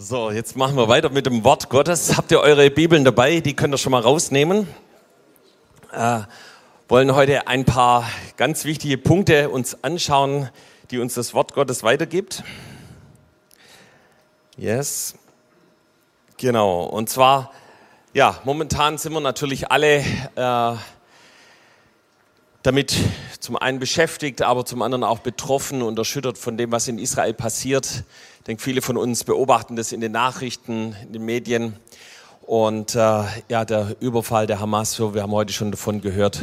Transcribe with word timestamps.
So, 0.00 0.30
jetzt 0.30 0.56
machen 0.56 0.76
wir 0.76 0.86
weiter 0.86 1.10
mit 1.10 1.26
dem 1.26 1.42
Wort 1.42 1.70
Gottes. 1.70 2.16
Habt 2.16 2.30
ihr 2.30 2.38
eure 2.38 2.70
Bibeln 2.70 3.04
dabei? 3.04 3.40
Die 3.40 3.56
könnt 3.56 3.74
ihr 3.74 3.78
schon 3.78 3.90
mal 3.90 4.00
rausnehmen. 4.00 4.68
Äh, 5.90 6.20
wollen 6.86 7.16
heute 7.16 7.48
ein 7.48 7.64
paar 7.64 8.08
ganz 8.36 8.64
wichtige 8.64 8.96
Punkte 8.96 9.48
uns 9.48 9.82
anschauen, 9.82 10.50
die 10.92 11.00
uns 11.00 11.14
das 11.14 11.34
Wort 11.34 11.52
Gottes 11.52 11.82
weitergibt. 11.82 12.44
Yes. 14.56 15.16
Genau. 16.36 16.84
Und 16.84 17.10
zwar, 17.10 17.50
ja, 18.14 18.38
momentan 18.44 18.98
sind 18.98 19.12
wir 19.14 19.20
natürlich 19.20 19.72
alle 19.72 20.04
äh, 20.36 20.76
damit 22.62 22.96
zum 23.40 23.56
einen 23.56 23.78
beschäftigt, 23.78 24.42
aber 24.42 24.64
zum 24.64 24.82
anderen 24.82 25.04
auch 25.04 25.20
betroffen 25.20 25.82
und 25.82 25.98
erschüttert 25.98 26.38
von 26.38 26.56
dem, 26.56 26.72
was 26.72 26.88
in 26.88 26.98
Israel 26.98 27.34
passiert 27.34 28.04
denke, 28.48 28.62
viele 28.62 28.80
von 28.80 28.96
uns 28.96 29.24
beobachten 29.24 29.76
das 29.76 29.92
in 29.92 30.00
den 30.00 30.12
Nachrichten, 30.12 30.96
in 31.02 31.12
den 31.12 31.24
Medien. 31.24 31.76
Und 32.42 32.94
äh, 32.94 33.24
ja, 33.48 33.64
der 33.66 33.94
Überfall 34.00 34.46
der 34.46 34.58
Hamas, 34.58 34.98
wir 34.98 35.22
haben 35.22 35.32
heute 35.32 35.52
schon 35.52 35.70
davon 35.70 36.00
gehört, 36.00 36.40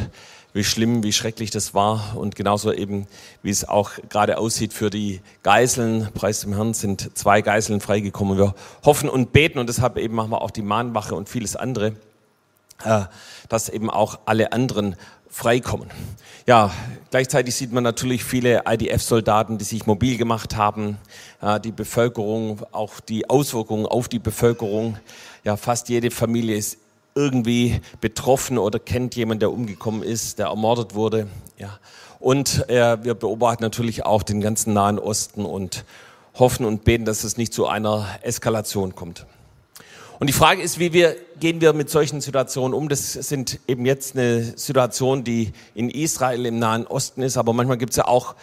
wie 0.52 0.62
schlimm, 0.62 1.02
wie 1.02 1.12
schrecklich 1.12 1.50
das 1.50 1.74
war. 1.74 2.16
Und 2.16 2.36
genauso 2.36 2.72
eben, 2.72 3.08
wie 3.42 3.50
es 3.50 3.68
auch 3.68 3.90
gerade 4.08 4.38
aussieht 4.38 4.72
für 4.72 4.88
die 4.88 5.20
Geiseln. 5.42 6.08
Preis 6.14 6.40
dem 6.40 6.54
Herrn 6.54 6.74
sind 6.74 7.18
zwei 7.18 7.42
Geiseln 7.42 7.80
freigekommen. 7.80 8.38
Wir 8.38 8.54
hoffen 8.84 9.08
und 9.08 9.32
beten 9.32 9.58
und 9.58 9.68
deshalb 9.68 9.98
eben 9.98 10.14
machen 10.14 10.30
wir 10.30 10.42
auch 10.42 10.52
die 10.52 10.62
Mahnwache 10.62 11.16
und 11.16 11.28
vieles 11.28 11.56
andere, 11.56 11.96
äh, 12.84 13.02
dass 13.48 13.68
eben 13.68 13.90
auch 13.90 14.20
alle 14.26 14.52
anderen 14.52 14.94
freikommen. 15.36 15.90
Ja, 16.46 16.72
gleichzeitig 17.10 17.54
sieht 17.54 17.70
man 17.70 17.84
natürlich 17.84 18.24
viele 18.24 18.62
IDF-Soldaten, 18.66 19.58
die 19.58 19.64
sich 19.64 19.86
mobil 19.86 20.16
gemacht 20.16 20.56
haben, 20.56 20.96
die 21.62 21.72
Bevölkerung, 21.72 22.62
auch 22.72 23.00
die 23.00 23.28
Auswirkungen 23.28 23.84
auf 23.84 24.08
die 24.08 24.18
Bevölkerung. 24.18 24.96
Ja, 25.44 25.58
fast 25.58 25.90
jede 25.90 26.10
Familie 26.10 26.56
ist 26.56 26.78
irgendwie 27.14 27.82
betroffen 28.00 28.56
oder 28.56 28.78
kennt 28.78 29.14
jemanden, 29.14 29.40
der 29.40 29.52
umgekommen 29.52 30.02
ist, 30.02 30.38
der 30.38 30.46
ermordet 30.46 30.94
wurde. 30.94 31.26
Ja. 31.58 31.78
Und 32.18 32.66
äh, 32.70 33.04
wir 33.04 33.14
beobachten 33.14 33.62
natürlich 33.62 34.06
auch 34.06 34.22
den 34.22 34.40
ganzen 34.40 34.72
Nahen 34.72 34.98
Osten 34.98 35.44
und 35.44 35.84
hoffen 36.38 36.64
und 36.64 36.84
beten, 36.84 37.04
dass 37.04 37.24
es 37.24 37.36
nicht 37.36 37.52
zu 37.52 37.66
einer 37.66 38.06
Eskalation 38.22 38.94
kommt. 38.94 39.26
Und 40.18 40.28
die 40.28 40.32
Frage 40.32 40.62
ist, 40.62 40.78
wie 40.78 40.94
wir, 40.94 41.14
gehen 41.38 41.60
wir 41.60 41.74
mit 41.74 41.90
solchen 41.90 42.22
Situationen 42.22 42.72
um? 42.72 42.88
Das 42.88 43.12
sind 43.12 43.60
eben 43.68 43.84
jetzt 43.84 44.16
eine 44.16 44.56
Situation, 44.56 45.24
die 45.24 45.52
in 45.74 45.90
Israel 45.90 46.46
im 46.46 46.58
Nahen 46.58 46.86
Osten 46.86 47.20
ist, 47.22 47.36
aber 47.36 47.52
manchmal 47.52 47.76
gibt 47.76 47.90
es 47.90 47.96
ja 47.96 48.06
auch 48.06 48.34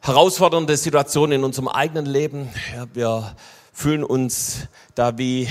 herausfordernde 0.00 0.76
Situationen 0.76 1.40
in 1.40 1.44
unserem 1.44 1.68
eigenen 1.68 2.04
Leben. 2.04 2.50
Ja, 2.76 2.86
wir 2.92 3.36
fühlen 3.72 4.04
uns 4.04 4.68
da 4.94 5.16
wie 5.16 5.48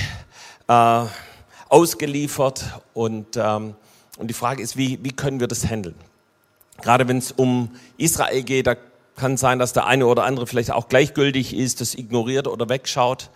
äh, 0.67 1.05
ausgeliefert 1.69 2.63
und, 2.93 3.35
ähm, 3.35 3.73
und 4.19 4.27
die 4.27 4.35
Frage 4.35 4.61
ist, 4.61 4.77
wie, 4.77 4.99
wie 5.01 5.11
können 5.11 5.39
wir 5.39 5.47
das 5.47 5.65
handeln? 5.65 5.95
Gerade 6.81 7.07
wenn 7.07 7.17
es 7.17 7.31
um 7.31 7.71
Israel 7.97 8.43
geht, 8.43 8.67
da 8.67 8.75
kann 9.15 9.37
sein, 9.37 9.57
dass 9.57 9.73
der 9.73 9.87
eine 9.87 10.05
oder 10.05 10.23
andere 10.23 10.45
vielleicht 10.45 10.71
auch 10.71 10.87
gleichgültig 10.87 11.55
ist, 11.55 11.81
das 11.81 11.95
ignoriert 11.95 12.47
oder 12.47 12.69
wegschaut. 12.69 13.29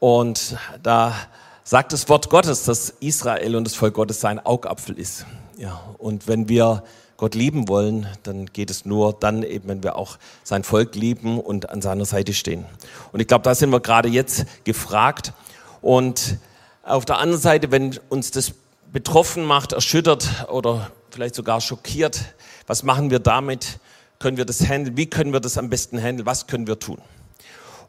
Und 0.00 0.56
da 0.82 1.14
sagt 1.62 1.92
das 1.92 2.08
Wort 2.08 2.30
Gottes, 2.30 2.64
dass 2.64 2.88
Israel 3.00 3.54
und 3.54 3.64
das 3.64 3.74
Volk 3.74 3.94
Gottes 3.94 4.20
sein 4.20 4.44
Augapfel 4.44 4.98
ist. 4.98 5.26
Ja, 5.56 5.80
und 5.98 6.26
wenn 6.26 6.48
wir 6.48 6.82
Gott 7.18 7.34
lieben 7.34 7.68
wollen, 7.68 8.08
dann 8.22 8.46
geht 8.46 8.70
es 8.70 8.86
nur 8.86 9.12
dann 9.12 9.42
eben, 9.42 9.68
wenn 9.68 9.82
wir 9.82 9.96
auch 9.96 10.16
sein 10.42 10.64
Volk 10.64 10.94
lieben 10.94 11.38
und 11.38 11.68
an 11.68 11.82
seiner 11.82 12.06
Seite 12.06 12.32
stehen. 12.32 12.64
Und 13.12 13.20
ich 13.20 13.26
glaube, 13.28 13.42
da 13.42 13.54
sind 13.54 13.68
wir 13.68 13.80
gerade 13.80 14.08
jetzt 14.08 14.46
gefragt. 14.64 15.34
Und 15.82 16.38
auf 16.82 17.04
der 17.04 17.18
anderen 17.18 17.42
Seite, 17.42 17.70
wenn 17.70 17.98
uns 18.08 18.30
das 18.30 18.52
betroffen 18.90 19.44
macht, 19.44 19.72
erschüttert 19.72 20.48
oder 20.50 20.90
vielleicht 21.10 21.34
sogar 21.34 21.60
schockiert, 21.60 22.24
was 22.66 22.84
machen 22.84 23.10
wir 23.10 23.18
damit? 23.18 23.80
Können 24.18 24.38
wir 24.38 24.46
das 24.46 24.66
handeln? 24.66 24.96
Wie 24.96 25.06
können 25.06 25.34
wir 25.34 25.40
das 25.40 25.58
am 25.58 25.68
besten 25.68 26.00
handeln? 26.00 26.24
Was 26.24 26.46
können 26.46 26.66
wir 26.66 26.78
tun? 26.78 26.98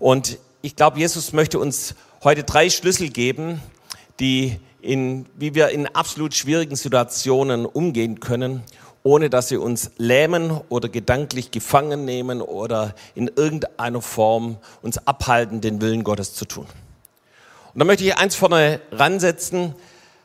Und 0.02 0.40
ich 0.64 0.76
glaube, 0.76 0.98
Jesus 0.98 1.32
möchte 1.32 1.60
uns 1.60 1.94
heute 2.24 2.44
drei 2.44 2.72
Schlüssel 2.72 3.10
geben, 3.10 3.62
die 4.20 4.60
in, 4.82 5.28
wie 5.36 5.54
wir 5.54 5.70
in 5.70 5.86
absolut 5.86 6.34
schwierigen 6.34 6.76
Situationen 6.76 7.68
umgehen 7.68 8.20
können, 8.20 8.64
ohne 9.04 9.30
dass 9.30 9.50
sie 9.50 9.58
uns 9.58 9.92
lähmen 9.98 10.60
oder 10.70 10.90
gedanklich 10.90 11.52
gefangen 11.52 12.04
nehmen 12.04 12.42
oder 12.42 12.96
in 13.14 13.28
irgendeiner 13.28 14.02
Form 14.02 14.58
uns 14.82 14.98
abhalten, 15.06 15.62
den 15.62 15.82
Willen 15.82 16.04
Gottes 16.04 16.34
zu 16.34 16.46
tun. 16.46 16.66
Und 17.76 17.80
da 17.80 17.86
möchte 17.86 18.04
ich 18.04 18.18
eins 18.18 18.34
vorne 18.34 18.82
ransetzen. 18.92 19.76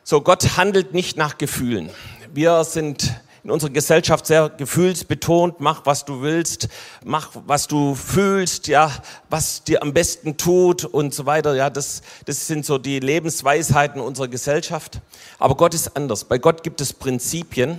So, 0.03 0.21
Gott 0.21 0.57
handelt 0.57 0.95
nicht 0.95 1.17
nach 1.17 1.37
Gefühlen. 1.37 1.91
Wir 2.33 2.63
sind 2.63 3.13
in 3.47 3.51
unserer 3.51 3.69
Gesellschaft 3.69 4.27
sehr 4.27 4.49
gefühlsbetont. 4.49 5.61
Mach, 5.61 5.85
was 5.85 6.03
du 6.03 6.21
willst, 6.21 6.67
mach, 7.05 7.29
was 7.45 7.67
du 7.67 7.95
fühlst, 7.95 8.67
ja, 8.67 8.91
was 9.29 9.63
dir 9.63 9.81
am 9.81 9.93
besten 9.93 10.35
tut 10.35 10.83
und 10.83 11.13
so 11.13 11.25
weiter. 11.25 11.55
Ja, 11.55 11.69
das, 11.69 12.01
das 12.25 12.45
sind 12.45 12.65
so 12.65 12.77
die 12.77 12.99
Lebensweisheiten 12.99 14.01
unserer 14.01 14.27
Gesellschaft. 14.27 14.99
Aber 15.39 15.55
Gott 15.55 15.73
ist 15.73 15.95
anders. 15.95 16.25
Bei 16.25 16.37
Gott 16.37 16.61
gibt 16.61 16.81
es 16.81 16.91
Prinzipien 16.91 17.77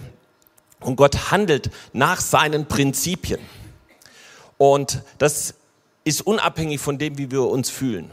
und 0.80 0.96
Gott 0.96 1.30
handelt 1.30 1.70
nach 1.92 2.22
seinen 2.22 2.64
Prinzipien. 2.64 3.40
Und 4.56 5.02
das 5.18 5.52
ist 6.02 6.22
unabhängig 6.22 6.80
von 6.80 6.96
dem, 6.96 7.18
wie 7.18 7.30
wir 7.30 7.42
uns 7.42 7.68
fühlen. 7.68 8.10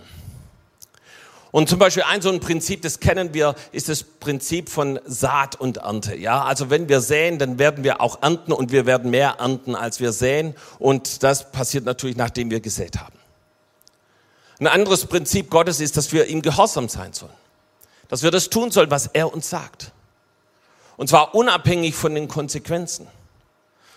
Und 1.55 1.69
zum 1.69 1.79
Beispiel 1.79 2.03
ein 2.03 2.21
so 2.21 2.29
ein 2.29 2.41
Prinzip, 2.41 2.81
das 2.81 2.99
kennen 2.99 3.33
wir, 3.33 3.55
ist 3.71 3.87
das 3.87 4.03
Prinzip 4.03 4.67
von 4.67 4.99
Saat 5.05 5.55
und 5.55 5.77
Ernte. 5.77 6.13
Ja, 6.17 6.43
also 6.43 6.69
wenn 6.69 6.89
wir 6.89 6.99
säen, 6.99 7.39
dann 7.39 7.57
werden 7.57 7.85
wir 7.85 8.01
auch 8.01 8.21
ernten 8.21 8.51
und 8.51 8.73
wir 8.73 8.85
werden 8.85 9.09
mehr 9.09 9.37
ernten, 9.39 9.73
als 9.73 10.01
wir 10.01 10.11
säen. 10.11 10.53
Und 10.79 11.23
das 11.23 11.53
passiert 11.53 11.85
natürlich, 11.85 12.17
nachdem 12.17 12.51
wir 12.51 12.59
gesät 12.59 12.99
haben. 12.99 13.15
Ein 14.59 14.67
anderes 14.67 15.05
Prinzip 15.05 15.49
Gottes 15.49 15.79
ist, 15.79 15.95
dass 15.95 16.11
wir 16.11 16.25
ihm 16.25 16.41
gehorsam 16.41 16.89
sein 16.89 17.13
sollen. 17.13 17.31
Dass 18.09 18.21
wir 18.21 18.31
das 18.31 18.49
tun 18.49 18.71
sollen, 18.71 18.91
was 18.91 19.07
er 19.07 19.33
uns 19.33 19.49
sagt. 19.49 19.93
Und 20.97 21.07
zwar 21.07 21.35
unabhängig 21.35 21.95
von 21.95 22.15
den 22.15 22.27
Konsequenzen. 22.27 23.07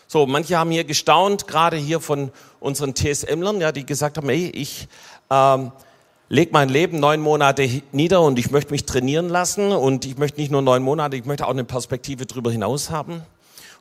So, 0.07 0.27
manche 0.27 0.57
haben 0.57 0.71
hier 0.71 0.85
gestaunt, 0.85 1.49
gerade 1.49 1.77
hier 1.77 1.99
von 1.99 2.31
unseren 2.61 2.95
TSMlern, 2.95 3.61
ja, 3.61 3.73
die 3.73 3.85
gesagt 3.85 4.17
haben, 4.17 4.29
ey, 4.29 4.49
ich 4.51 4.87
ähm, 5.29 5.73
leg 6.29 6.53
mein 6.53 6.69
Leben 6.69 7.01
neun 7.01 7.21
Monate 7.21 7.83
nieder 7.93 8.21
und 8.23 8.39
ich 8.39 8.51
möchte 8.51 8.71
mich 8.73 8.85
trainieren 8.85 9.29
lassen 9.29 9.73
und 9.73 10.05
ich 10.05 10.19
möchte 10.19 10.41
nicht 10.41 10.51
nur 10.51 10.63
neun 10.63 10.83
Monate, 10.83 11.17
ich 11.17 11.25
möchte 11.25 11.47
auch 11.47 11.51
eine 11.51 11.65
Perspektive 11.65 12.27
darüber 12.27 12.51
hinaus 12.51 12.91
haben. 12.91 13.23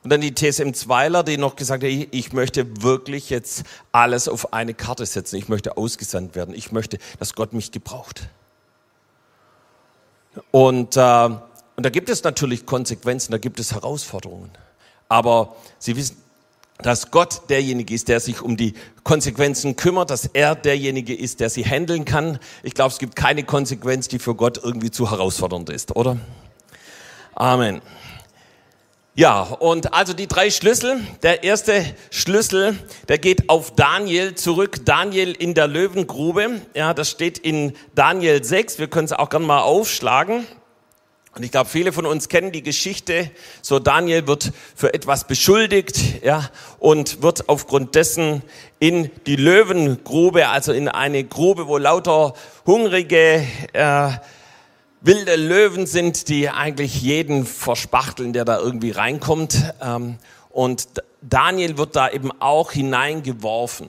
Und 0.04 0.10
dann 0.10 0.20
die 0.20 0.34
TSM 0.34 0.72
Zweiler, 0.72 1.24
die 1.24 1.38
noch 1.38 1.56
gesagt 1.56 1.82
hat, 1.82 1.90
ich 1.90 2.32
möchte 2.32 2.82
wirklich 2.82 3.30
jetzt 3.30 3.64
alles 3.90 4.28
auf 4.28 4.52
eine 4.52 4.72
Karte 4.72 5.04
setzen. 5.04 5.36
Ich 5.36 5.48
möchte 5.48 5.76
ausgesandt 5.76 6.36
werden. 6.36 6.54
Ich 6.54 6.70
möchte, 6.70 6.98
dass 7.18 7.34
Gott 7.34 7.52
mich 7.52 7.72
gebraucht. 7.72 8.28
Und, 10.52 10.96
äh, 10.96 11.00
und 11.00 11.84
da 11.84 11.90
gibt 11.90 12.08
es 12.10 12.22
natürlich 12.22 12.64
Konsequenzen, 12.64 13.32
da 13.32 13.38
gibt 13.38 13.58
es 13.58 13.72
Herausforderungen. 13.72 14.50
Aber 15.08 15.56
Sie 15.80 15.96
wissen, 15.96 16.16
dass 16.82 17.10
Gott 17.10 17.42
derjenige 17.50 17.92
ist, 17.94 18.08
der 18.08 18.20
sich 18.20 18.40
um 18.40 18.56
die 18.56 18.74
Konsequenzen 19.02 19.76
kümmert, 19.76 20.10
dass 20.10 20.26
er 20.26 20.54
derjenige 20.54 21.14
ist, 21.14 21.40
der 21.40 21.50
sie 21.50 21.64
handeln 21.64 22.04
kann. 22.04 22.38
Ich 22.62 22.74
glaube, 22.74 22.92
es 22.92 22.98
gibt 22.98 23.16
keine 23.16 23.42
Konsequenz, 23.42 24.08
die 24.08 24.18
für 24.18 24.34
Gott 24.34 24.60
irgendwie 24.62 24.90
zu 24.90 25.10
herausfordernd 25.10 25.70
ist, 25.70 25.96
oder? 25.96 26.18
Amen. 27.34 27.80
Ja, 29.18 29.42
und 29.42 29.94
also 29.94 30.12
die 30.12 30.28
drei 30.28 30.48
Schlüssel. 30.48 31.00
Der 31.24 31.42
erste 31.42 31.84
Schlüssel, 32.10 32.78
der 33.08 33.18
geht 33.18 33.50
auf 33.50 33.74
Daniel 33.74 34.36
zurück. 34.36 34.84
Daniel 34.84 35.32
in 35.32 35.54
der 35.54 35.66
Löwengrube. 35.66 36.62
Ja, 36.74 36.94
das 36.94 37.10
steht 37.10 37.36
in 37.36 37.72
Daniel 37.96 38.44
6. 38.44 38.78
Wir 38.78 38.86
können 38.86 39.06
es 39.06 39.12
auch 39.12 39.28
gerne 39.28 39.44
mal 39.44 39.62
aufschlagen. 39.62 40.46
Und 41.38 41.44
ich 41.44 41.52
glaube, 41.52 41.70
viele 41.70 41.92
von 41.92 42.04
uns 42.04 42.28
kennen 42.28 42.50
die 42.50 42.64
Geschichte. 42.64 43.30
So 43.62 43.78
Daniel 43.78 44.26
wird 44.26 44.50
für 44.74 44.92
etwas 44.92 45.24
beschuldigt, 45.24 46.24
ja, 46.24 46.50
und 46.80 47.22
wird 47.22 47.48
aufgrund 47.48 47.94
dessen 47.94 48.42
in 48.80 49.08
die 49.26 49.36
Löwengrube, 49.36 50.48
also 50.48 50.72
in 50.72 50.88
eine 50.88 51.22
Grube, 51.22 51.68
wo 51.68 51.78
lauter 51.78 52.34
hungrige, 52.66 53.46
äh, 53.72 54.10
wilde 55.00 55.36
Löwen 55.36 55.86
sind, 55.86 56.28
die 56.28 56.50
eigentlich 56.50 57.00
jeden 57.02 57.46
verspachteln, 57.46 58.32
der 58.32 58.44
da 58.44 58.58
irgendwie 58.58 58.90
reinkommt. 58.90 59.72
Ähm, 59.80 60.18
und 60.50 60.88
Daniel 61.22 61.78
wird 61.78 61.94
da 61.94 62.10
eben 62.10 62.32
auch 62.40 62.72
hineingeworfen. 62.72 63.88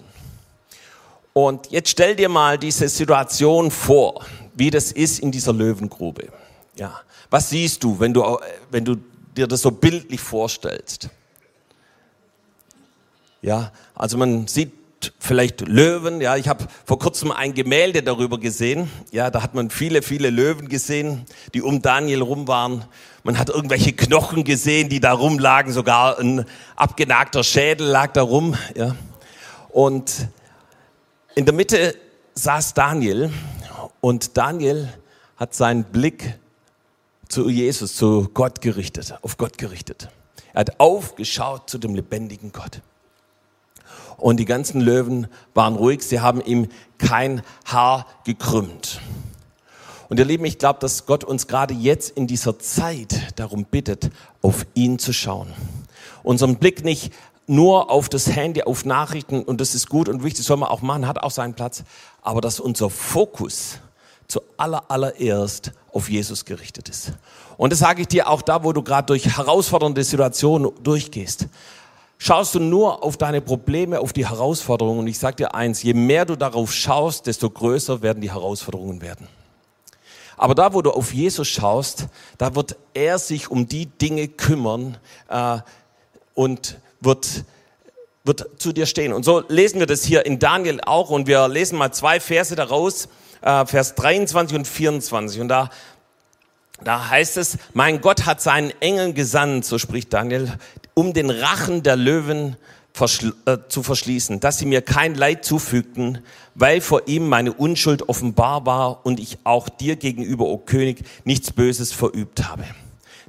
Und 1.33 1.71
jetzt 1.71 1.89
stell 1.89 2.15
dir 2.15 2.29
mal 2.29 2.59
diese 2.59 2.87
Situation 2.89 3.71
vor, 3.71 4.23
wie 4.53 4.69
das 4.69 4.91
ist 4.91 5.17
in 5.17 5.31
dieser 5.31 5.53
Löwengrube. 5.53 6.27
Ja. 6.75 7.01
Was 7.29 7.49
siehst 7.49 7.83
du, 7.83 7.99
wenn 7.99 8.13
du, 8.13 8.39
wenn 8.71 8.85
du 8.85 8.95
dir 9.37 9.47
das 9.47 9.61
so 9.61 9.71
bildlich 9.71 10.19
vorstellst? 10.19 11.09
Ja, 13.41 13.71
also 13.95 14.17
man 14.17 14.47
sieht 14.47 14.71
vielleicht 15.19 15.61
Löwen. 15.61 16.21
Ja, 16.21 16.35
ich 16.35 16.47
habe 16.47 16.67
vor 16.85 16.99
kurzem 16.99 17.31
ein 17.31 17.53
Gemälde 17.53 18.03
darüber 18.03 18.37
gesehen. 18.37 18.89
Ja, 19.11 19.29
da 19.29 19.41
hat 19.43 19.53
man 19.53 19.69
viele, 19.69 20.01
viele 20.01 20.29
Löwen 20.29 20.67
gesehen, 20.67 21.25
die 21.53 21.61
um 21.61 21.81
Daniel 21.81 22.21
rum 22.21 22.47
waren. 22.47 22.83
Man 23.23 23.37
hat 23.37 23.49
irgendwelche 23.49 23.93
Knochen 23.93 24.43
gesehen, 24.43 24.89
die 24.89 24.99
da 24.99 25.13
rumlagen. 25.13 25.71
Sogar 25.71 26.19
ein 26.19 26.45
abgenagter 26.75 27.43
Schädel 27.43 27.87
lag 27.87 28.11
da 28.13 28.23
rum. 28.23 28.55
Ja. 28.75 28.95
Und 29.69 30.27
in 31.35 31.45
der 31.45 31.53
Mitte 31.53 31.95
saß 32.33 32.73
Daniel 32.73 33.31
und 34.01 34.35
Daniel 34.35 34.89
hat 35.37 35.53
seinen 35.53 35.85
Blick 35.85 36.37
zu 37.29 37.47
Jesus, 37.47 37.95
zu 37.95 38.29
Gott 38.33 38.59
gerichtet, 38.59 39.17
auf 39.21 39.37
Gott 39.37 39.57
gerichtet. 39.57 40.09
Er 40.53 40.61
hat 40.61 40.79
aufgeschaut 40.79 41.69
zu 41.69 41.77
dem 41.77 41.95
lebendigen 41.95 42.51
Gott. 42.51 42.81
Und 44.17 44.37
die 44.37 44.45
ganzen 44.45 44.81
Löwen 44.81 45.27
waren 45.53 45.75
ruhig, 45.75 46.01
sie 46.01 46.19
haben 46.19 46.41
ihm 46.41 46.67
kein 46.97 47.41
Haar 47.65 48.05
gekrümmt. 48.25 48.99
Und 50.09 50.19
ihr 50.19 50.25
Lieben, 50.25 50.43
ich 50.45 50.57
glaube, 50.57 50.79
dass 50.79 51.05
Gott 51.05 51.23
uns 51.23 51.47
gerade 51.47 51.73
jetzt 51.73 52.17
in 52.17 52.25
dieser 52.25 52.57
Zeit 52.57 53.39
darum 53.39 53.63
bittet, 53.63 54.09
auf 54.41 54.65
ihn 54.73 54.97
zu 54.97 55.13
schauen. 55.13 55.53
Unseren 56.23 56.57
Blick 56.57 56.83
nicht 56.83 57.13
nur 57.45 57.91
auf 57.91 58.09
das 58.09 58.27
Handy, 58.27 58.63
auf 58.63 58.85
Nachrichten, 58.85 59.43
und 59.43 59.61
das 59.61 59.75
ist 59.75 59.87
gut 59.87 60.09
und 60.09 60.23
wichtig, 60.23 60.45
soll 60.45 60.57
man 60.57 60.69
auch 60.69 60.81
machen, 60.81 61.07
hat 61.07 61.21
auch 61.21 61.31
seinen 61.31 61.53
Platz, 61.53 61.83
aber 62.21 62.41
dass 62.41 62.59
unser 62.59 62.89
Fokus 62.89 63.79
zu 64.29 64.41
aller, 64.57 64.89
allererst 64.89 65.73
auf 65.91 66.09
Jesus 66.09 66.45
gerichtet 66.45 66.87
ist. 66.87 67.13
Und 67.57 67.73
das 67.73 67.79
sage 67.79 68.03
ich 68.03 68.07
dir 68.07 68.29
auch 68.29 68.41
da, 68.41 68.63
wo 68.63 68.71
du 68.71 68.83
gerade 68.83 69.07
durch 69.07 69.25
herausfordernde 69.25 70.03
Situationen 70.03 70.71
durchgehst. 70.81 71.47
Schaust 72.19 72.53
du 72.53 72.59
nur 72.59 73.03
auf 73.03 73.17
deine 73.17 73.41
Probleme, 73.41 73.99
auf 73.99 74.13
die 74.13 74.27
Herausforderungen. 74.27 74.99
Und 74.99 75.07
ich 75.07 75.17
sage 75.17 75.37
dir 75.37 75.55
eins, 75.55 75.83
je 75.83 75.93
mehr 75.93 76.25
du 76.25 76.35
darauf 76.35 76.71
schaust, 76.71 77.25
desto 77.25 77.49
größer 77.49 78.01
werden 78.01 78.21
die 78.21 78.31
Herausforderungen 78.31 79.01
werden. 79.01 79.27
Aber 80.37 80.53
da, 80.53 80.73
wo 80.73 80.81
du 80.81 80.91
auf 80.91 81.13
Jesus 81.13 81.47
schaust, 81.47 82.07
da 82.37 82.55
wird 82.55 82.77
er 82.93 83.19
sich 83.19 83.49
um 83.49 83.67
die 83.67 83.87
Dinge 83.87 84.27
kümmern 84.27 84.97
äh, 85.27 85.57
und 86.33 86.77
wird, 87.01 87.43
wird 88.23 88.49
zu 88.57 88.73
dir 88.73 88.85
stehen. 88.85 89.11
Und 89.11 89.23
so 89.23 89.43
lesen 89.47 89.79
wir 89.79 89.87
das 89.87 90.03
hier 90.03 90.25
in 90.25 90.39
Daniel 90.39 90.79
auch. 90.85 91.09
Und 91.09 91.27
wir 91.27 91.47
lesen 91.47 91.77
mal 91.77 91.91
zwei 91.91 92.19
Verse 92.19 92.55
daraus, 92.55 93.09
äh, 93.41 93.65
Vers 93.65 93.95
23 93.95 94.57
und 94.57 94.67
24. 94.67 95.41
Und 95.41 95.47
da 95.47 95.69
da 96.83 97.09
heißt 97.09 97.37
es, 97.37 97.57
mein 97.73 98.01
Gott 98.01 98.25
hat 98.25 98.41
seinen 98.41 98.71
Engeln 98.79 99.13
gesandt, 99.13 99.65
so 99.65 99.77
spricht 99.77 100.13
Daniel, 100.13 100.53
um 100.93 101.13
den 101.13 101.29
Rachen 101.29 101.83
der 101.83 101.95
Löwen 101.95 102.55
äh, 103.45 103.57
zu 103.69 103.83
verschließen, 103.83 104.39
dass 104.39 104.57
sie 104.57 104.65
mir 104.65 104.81
kein 104.81 105.15
Leid 105.15 105.45
zufügten, 105.45 106.19
weil 106.55 106.81
vor 106.81 107.07
ihm 107.07 107.27
meine 107.27 107.53
Unschuld 107.53 108.09
offenbar 108.09 108.65
war 108.65 109.05
und 109.05 109.19
ich 109.19 109.37
auch 109.45 109.69
dir 109.69 109.95
gegenüber, 109.95 110.45
o 110.45 110.57
König, 110.57 111.03
nichts 111.23 111.51
Böses 111.51 111.93
verübt 111.93 112.49
habe. 112.49 112.65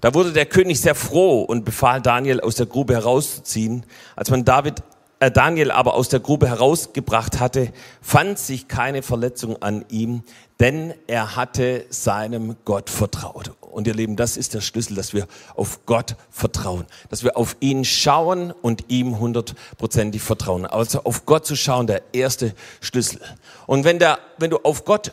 Da 0.00 0.14
wurde 0.14 0.32
der 0.32 0.46
König 0.46 0.80
sehr 0.80 0.94
froh 0.94 1.42
und 1.42 1.64
befahl 1.64 2.00
Daniel 2.00 2.40
aus 2.40 2.56
der 2.56 2.66
Grube 2.66 2.94
herauszuziehen. 2.94 3.84
Als 4.16 4.30
man 4.30 4.44
David 4.44 4.82
Daniel 5.28 5.70
aber 5.70 5.94
aus 5.94 6.08
der 6.08 6.20
Grube 6.20 6.48
herausgebracht 6.48 7.40
hatte, 7.40 7.72
fand 8.00 8.38
sich 8.38 8.68
keine 8.68 9.02
Verletzung 9.02 9.60
an 9.60 9.84
ihm, 9.90 10.22
denn 10.60 10.94
er 11.06 11.36
hatte 11.36 11.84
seinem 11.90 12.56
Gott 12.64 12.88
vertraut. 12.88 13.52
Und 13.60 13.86
ihr 13.86 13.92
Lieben, 13.94 14.16
das 14.16 14.38
ist 14.38 14.54
der 14.54 14.62
Schlüssel, 14.62 14.94
dass 14.94 15.12
wir 15.12 15.26
auf 15.54 15.84
Gott 15.84 16.16
vertrauen, 16.30 16.86
dass 17.10 17.22
wir 17.22 17.36
auf 17.36 17.56
ihn 17.60 17.84
schauen 17.84 18.50
und 18.50 18.86
ihm 18.88 19.18
hundertprozentig 19.18 20.22
vertrauen. 20.22 20.64
Also 20.64 21.02
auf 21.04 21.26
Gott 21.26 21.44
zu 21.44 21.54
schauen, 21.54 21.86
der 21.86 22.02
erste 22.14 22.54
Schlüssel. 22.80 23.20
Und 23.66 23.84
wenn, 23.84 23.98
der, 23.98 24.18
wenn 24.38 24.50
du 24.50 24.56
auf 24.58 24.86
Gott 24.86 25.12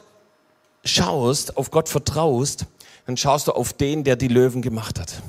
schaust, 0.86 1.58
auf 1.58 1.70
Gott 1.70 1.90
vertraust, 1.90 2.66
dann 3.06 3.18
schaust 3.18 3.48
du 3.48 3.52
auf 3.52 3.74
den, 3.74 4.06
der 4.06 4.16
die 4.16 4.30
Löwen 4.30 4.62
gemacht 4.62 5.00
hat. 5.00 5.22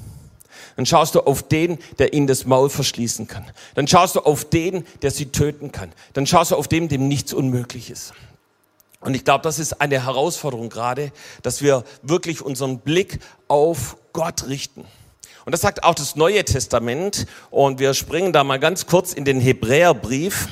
Dann 0.78 0.86
schaust 0.86 1.16
du 1.16 1.22
auf 1.22 1.42
den, 1.42 1.76
der 1.98 2.12
ihnen 2.12 2.28
das 2.28 2.46
Maul 2.46 2.70
verschließen 2.70 3.26
kann. 3.26 3.44
Dann 3.74 3.88
schaust 3.88 4.14
du 4.14 4.20
auf 4.20 4.44
den, 4.44 4.86
der 5.02 5.10
sie 5.10 5.26
töten 5.26 5.72
kann. 5.72 5.90
Dann 6.12 6.24
schaust 6.24 6.52
du 6.52 6.54
auf 6.54 6.68
den, 6.68 6.86
dem 6.88 7.08
nichts 7.08 7.32
unmöglich 7.32 7.90
ist. 7.90 8.12
Und 9.00 9.14
ich 9.14 9.24
glaube, 9.24 9.42
das 9.42 9.58
ist 9.58 9.80
eine 9.80 10.04
Herausforderung 10.04 10.68
gerade, 10.68 11.10
dass 11.42 11.62
wir 11.62 11.82
wirklich 12.02 12.42
unseren 12.42 12.78
Blick 12.78 13.18
auf 13.48 13.96
Gott 14.12 14.46
richten. 14.46 14.84
Und 15.44 15.50
das 15.50 15.62
sagt 15.62 15.82
auch 15.82 15.96
das 15.96 16.14
Neue 16.14 16.44
Testament. 16.44 17.26
Und 17.50 17.80
wir 17.80 17.92
springen 17.92 18.32
da 18.32 18.44
mal 18.44 18.60
ganz 18.60 18.86
kurz 18.86 19.12
in 19.14 19.24
den 19.24 19.40
Hebräerbrief. 19.40 20.46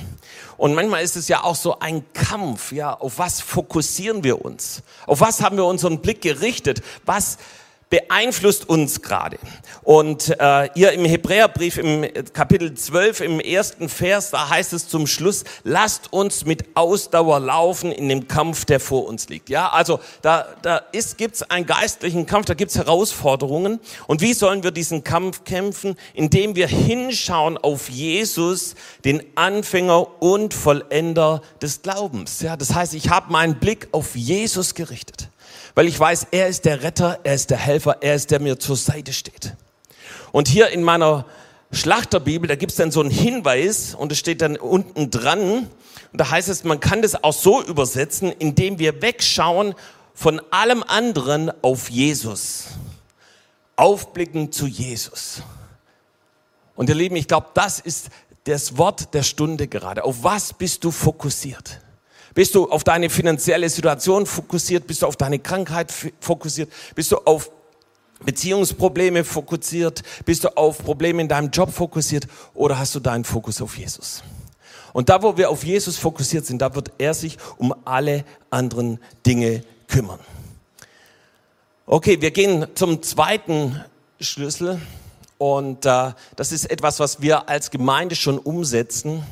Und 0.56 0.74
manchmal 0.74 1.04
ist 1.04 1.14
es 1.14 1.28
ja 1.28 1.44
auch 1.44 1.54
so 1.54 1.78
ein 1.78 2.04
Kampf, 2.14 2.72
ja, 2.72 2.94
auf 2.94 3.20
was 3.20 3.40
fokussieren 3.40 4.24
wir 4.24 4.44
uns? 4.44 4.82
Auf 5.06 5.20
was 5.20 5.40
haben 5.40 5.56
wir 5.56 5.66
unseren 5.66 6.00
Blick 6.00 6.20
gerichtet? 6.20 6.82
Was 7.04 7.38
beeinflusst 7.88 8.68
uns 8.68 9.00
gerade. 9.00 9.38
Und 9.82 10.34
äh, 10.40 10.68
ihr 10.74 10.92
im 10.92 11.04
Hebräerbrief 11.04 11.78
im 11.78 12.04
Kapitel 12.32 12.74
12 12.74 13.20
im 13.20 13.40
ersten 13.40 13.88
Vers, 13.88 14.30
da 14.30 14.50
heißt 14.50 14.72
es 14.72 14.88
zum 14.88 15.06
Schluss, 15.06 15.44
lasst 15.62 16.12
uns 16.12 16.44
mit 16.44 16.64
Ausdauer 16.74 17.38
laufen 17.38 17.92
in 17.92 18.08
dem 18.08 18.26
Kampf, 18.26 18.64
der 18.64 18.80
vor 18.80 19.06
uns 19.06 19.28
liegt. 19.28 19.48
Ja, 19.50 19.68
also 19.68 20.00
da, 20.22 20.48
da 20.62 20.78
ist, 20.90 21.16
gibt's 21.16 21.42
einen 21.44 21.66
geistlichen 21.66 22.26
Kampf, 22.26 22.46
da 22.46 22.54
gibt's 22.54 22.76
Herausforderungen. 22.76 23.78
Und 24.08 24.20
wie 24.20 24.34
sollen 24.34 24.64
wir 24.64 24.72
diesen 24.72 25.04
Kampf 25.04 25.44
kämpfen? 25.44 25.96
Indem 26.14 26.56
wir 26.56 26.66
hinschauen 26.66 27.56
auf 27.56 27.88
Jesus, 27.88 28.74
den 29.04 29.22
Anfänger 29.36 30.20
und 30.20 30.54
Vollender 30.54 31.40
des 31.62 31.82
Glaubens. 31.82 32.40
Ja, 32.40 32.56
das 32.56 32.74
heißt, 32.74 32.94
ich 32.94 33.10
habe 33.10 33.30
meinen 33.30 33.60
Blick 33.60 33.88
auf 33.92 34.16
Jesus 34.16 34.74
gerichtet 34.74 35.30
weil 35.76 35.86
ich 35.86 36.00
weiß, 36.00 36.28
er 36.30 36.48
ist 36.48 36.64
der 36.64 36.82
Retter, 36.82 37.20
er 37.22 37.34
ist 37.34 37.50
der 37.50 37.58
Helfer, 37.58 37.98
er 38.00 38.14
ist 38.14 38.30
der 38.30 38.40
mir 38.40 38.58
zur 38.58 38.76
Seite 38.76 39.12
steht. 39.12 39.54
Und 40.32 40.48
hier 40.48 40.70
in 40.70 40.82
meiner 40.82 41.26
Schlachterbibel, 41.70 42.48
da 42.48 42.56
gibt 42.56 42.72
es 42.72 42.78
dann 42.78 42.90
so 42.90 43.00
einen 43.00 43.10
Hinweis 43.10 43.94
und 43.94 44.10
es 44.10 44.18
steht 44.18 44.40
dann 44.40 44.56
unten 44.56 45.10
dran. 45.10 45.68
Und 45.68 45.68
da 46.12 46.30
heißt 46.30 46.48
es, 46.48 46.64
man 46.64 46.80
kann 46.80 47.02
das 47.02 47.22
auch 47.22 47.34
so 47.34 47.62
übersetzen, 47.62 48.32
indem 48.32 48.78
wir 48.78 49.02
wegschauen 49.02 49.74
von 50.14 50.40
allem 50.50 50.82
anderen 50.82 51.52
auf 51.62 51.90
Jesus. 51.90 52.68
Aufblicken 53.76 54.52
zu 54.52 54.66
Jesus. 54.66 55.42
Und 56.74 56.88
ihr 56.88 56.94
Lieben, 56.94 57.16
ich 57.16 57.28
glaube, 57.28 57.48
das 57.52 57.80
ist 57.80 58.08
das 58.44 58.78
Wort 58.78 59.12
der 59.12 59.22
Stunde 59.22 59.68
gerade. 59.68 60.04
Auf 60.04 60.22
was 60.22 60.54
bist 60.54 60.84
du 60.84 60.90
fokussiert? 60.90 61.82
Bist 62.36 62.54
du 62.54 62.70
auf 62.70 62.84
deine 62.84 63.08
finanzielle 63.08 63.66
Situation 63.70 64.26
fokussiert? 64.26 64.86
Bist 64.86 65.00
du 65.00 65.06
auf 65.06 65.16
deine 65.16 65.38
Krankheit 65.38 65.90
fokussiert? 66.20 66.70
Bist 66.94 67.10
du 67.10 67.16
auf 67.16 67.50
Beziehungsprobleme 68.26 69.24
fokussiert? 69.24 70.02
Bist 70.26 70.44
du 70.44 70.54
auf 70.54 70.76
Probleme 70.84 71.22
in 71.22 71.28
deinem 71.28 71.48
Job 71.50 71.72
fokussiert? 71.72 72.28
Oder 72.52 72.78
hast 72.78 72.94
du 72.94 73.00
deinen 73.00 73.24
Fokus 73.24 73.62
auf 73.62 73.78
Jesus? 73.78 74.22
Und 74.92 75.08
da, 75.08 75.22
wo 75.22 75.38
wir 75.38 75.48
auf 75.48 75.64
Jesus 75.64 75.96
fokussiert 75.96 76.44
sind, 76.44 76.60
da 76.60 76.74
wird 76.74 76.92
er 76.98 77.14
sich 77.14 77.38
um 77.56 77.74
alle 77.86 78.26
anderen 78.50 79.00
Dinge 79.24 79.62
kümmern. 79.88 80.20
Okay, 81.86 82.20
wir 82.20 82.32
gehen 82.32 82.66
zum 82.74 83.02
zweiten 83.02 83.82
Schlüssel. 84.20 84.78
Und 85.38 85.86
äh, 85.86 86.12
das 86.36 86.52
ist 86.52 86.70
etwas, 86.70 87.00
was 87.00 87.22
wir 87.22 87.48
als 87.48 87.70
Gemeinde 87.70 88.14
schon 88.14 88.38
umsetzen. 88.38 89.22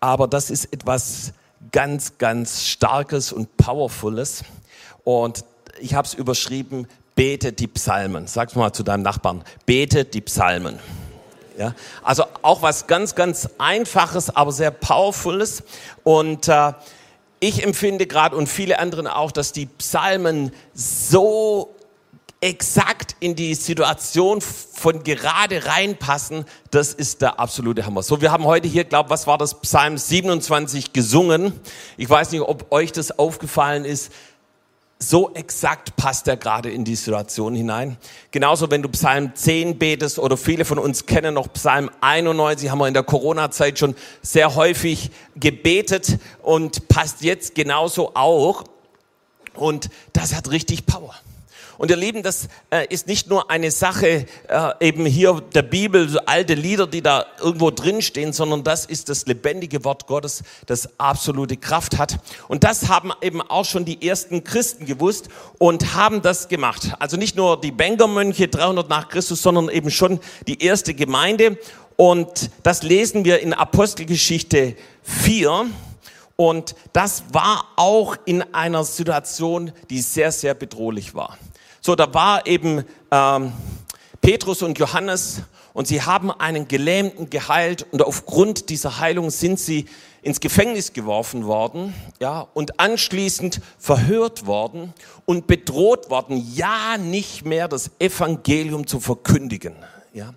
Aber 0.00 0.26
das 0.26 0.50
ist 0.50 0.72
etwas 0.72 1.34
ganz, 1.70 2.18
ganz 2.18 2.64
Starkes 2.64 3.32
und 3.32 3.56
Powerfules. 3.56 4.44
Und 5.04 5.44
ich 5.80 5.94
habe 5.94 6.06
es 6.06 6.14
überschrieben, 6.14 6.86
bete 7.14 7.52
die 7.52 7.66
Psalmen. 7.68 8.26
Sag's 8.26 8.54
mal 8.54 8.72
zu 8.72 8.82
deinem 8.82 9.02
Nachbarn, 9.02 9.44
bete 9.66 10.04
die 10.04 10.20
Psalmen. 10.20 10.78
Ja, 11.58 11.74
also 12.02 12.24
auch 12.40 12.62
was 12.62 12.86
ganz, 12.86 13.14
ganz 13.14 13.48
Einfaches, 13.58 14.34
aber 14.34 14.52
sehr 14.52 14.70
Powerfules. 14.70 15.62
Und 16.02 16.48
äh, 16.48 16.72
ich 17.40 17.62
empfinde 17.62 18.06
gerade 18.06 18.36
und 18.36 18.48
viele 18.48 18.78
anderen 18.78 19.06
auch, 19.06 19.32
dass 19.32 19.52
die 19.52 19.66
Psalmen 19.66 20.52
so 20.74 21.74
exakt 22.42 23.14
in 23.20 23.36
die 23.36 23.54
Situation 23.54 24.40
von 24.40 25.04
gerade 25.04 25.64
reinpassen, 25.64 26.44
das 26.72 26.92
ist 26.92 27.22
der 27.22 27.38
absolute 27.38 27.86
Hammer. 27.86 28.02
So, 28.02 28.20
wir 28.20 28.32
haben 28.32 28.44
heute 28.44 28.66
hier, 28.66 28.84
glaube 28.84 29.10
was 29.10 29.28
war 29.28 29.38
das, 29.38 29.60
Psalm 29.60 29.96
27 29.96 30.92
gesungen. 30.92 31.52
Ich 31.96 32.10
weiß 32.10 32.32
nicht, 32.32 32.42
ob 32.42 32.70
euch 32.72 32.90
das 32.90 33.16
aufgefallen 33.16 33.84
ist. 33.84 34.12
So 34.98 35.32
exakt 35.34 35.94
passt 35.96 36.26
er 36.26 36.36
gerade 36.36 36.70
in 36.70 36.84
die 36.84 36.96
Situation 36.96 37.54
hinein. 37.54 37.96
Genauso, 38.32 38.70
wenn 38.70 38.82
du 38.82 38.88
Psalm 38.88 39.34
10 39.34 39.78
betest 39.78 40.18
oder 40.18 40.36
viele 40.36 40.64
von 40.64 40.78
uns 40.78 41.06
kennen 41.06 41.34
noch 41.34 41.52
Psalm 41.52 41.90
91, 42.00 42.70
haben 42.70 42.78
wir 42.78 42.88
in 42.88 42.94
der 42.94 43.02
Corona-Zeit 43.04 43.78
schon 43.78 43.94
sehr 44.20 44.56
häufig 44.56 45.10
gebetet 45.36 46.18
und 46.42 46.88
passt 46.88 47.22
jetzt 47.22 47.54
genauso 47.54 48.14
auch. 48.14 48.64
Und 49.54 49.90
das 50.12 50.34
hat 50.34 50.50
richtig 50.50 50.86
Power. 50.86 51.14
Und 51.82 51.90
ihr 51.90 51.96
Lieben, 51.96 52.22
das 52.22 52.46
äh, 52.70 52.86
ist 52.90 53.08
nicht 53.08 53.28
nur 53.28 53.50
eine 53.50 53.72
Sache 53.72 54.26
äh, 54.46 54.70
eben 54.78 55.04
hier 55.04 55.42
der 55.52 55.62
Bibel, 55.62 56.08
so 56.08 56.20
alte 56.26 56.54
Lieder, 56.54 56.86
die 56.86 57.02
da 57.02 57.26
irgendwo 57.40 57.72
drinstehen, 57.72 58.32
sondern 58.32 58.62
das 58.62 58.86
ist 58.86 59.08
das 59.08 59.26
lebendige 59.26 59.84
Wort 59.84 60.06
Gottes, 60.06 60.44
das 60.66 60.88
absolute 61.00 61.56
Kraft 61.56 61.98
hat. 61.98 62.20
Und 62.46 62.62
das 62.62 62.88
haben 62.88 63.10
eben 63.20 63.40
auch 63.40 63.64
schon 63.64 63.84
die 63.84 64.06
ersten 64.06 64.44
Christen 64.44 64.86
gewusst 64.86 65.28
und 65.58 65.96
haben 65.96 66.22
das 66.22 66.46
gemacht. 66.46 66.92
Also 67.00 67.16
nicht 67.16 67.34
nur 67.34 67.60
die 67.60 67.72
Bengermönche 67.72 68.46
300 68.46 68.88
nach 68.88 69.08
Christus, 69.08 69.42
sondern 69.42 69.68
eben 69.68 69.90
schon 69.90 70.20
die 70.46 70.62
erste 70.62 70.94
Gemeinde. 70.94 71.58
Und 71.96 72.50
das 72.62 72.84
lesen 72.84 73.24
wir 73.24 73.40
in 73.40 73.52
Apostelgeschichte 73.52 74.76
4. 75.02 75.66
Und 76.36 76.76
das 76.92 77.24
war 77.32 77.72
auch 77.74 78.14
in 78.24 78.54
einer 78.54 78.84
Situation, 78.84 79.72
die 79.90 80.00
sehr, 80.00 80.30
sehr 80.30 80.54
bedrohlich 80.54 81.16
war. 81.16 81.36
So, 81.84 81.96
da 81.96 82.14
war 82.14 82.46
eben 82.46 82.84
ähm, 83.10 83.52
Petrus 84.20 84.62
und 84.62 84.78
Johannes 84.78 85.42
und 85.72 85.88
sie 85.88 86.00
haben 86.00 86.30
einen 86.30 86.68
Gelähmten 86.68 87.28
geheilt 87.28 87.86
und 87.90 88.02
aufgrund 88.02 88.68
dieser 88.68 89.00
Heilung 89.00 89.30
sind 89.30 89.58
sie 89.58 89.86
ins 90.22 90.38
Gefängnis 90.38 90.92
geworfen 90.92 91.44
worden, 91.44 91.92
ja, 92.20 92.46
und 92.54 92.78
anschließend 92.78 93.60
verhört 93.78 94.46
worden 94.46 94.94
und 95.24 95.48
bedroht 95.48 96.08
worden, 96.08 96.40
ja 96.54 96.96
nicht 96.98 97.44
mehr 97.44 97.66
das 97.66 97.90
Evangelium 97.98 98.86
zu 98.86 99.00
verkündigen, 99.00 99.74
ja. 100.12 100.32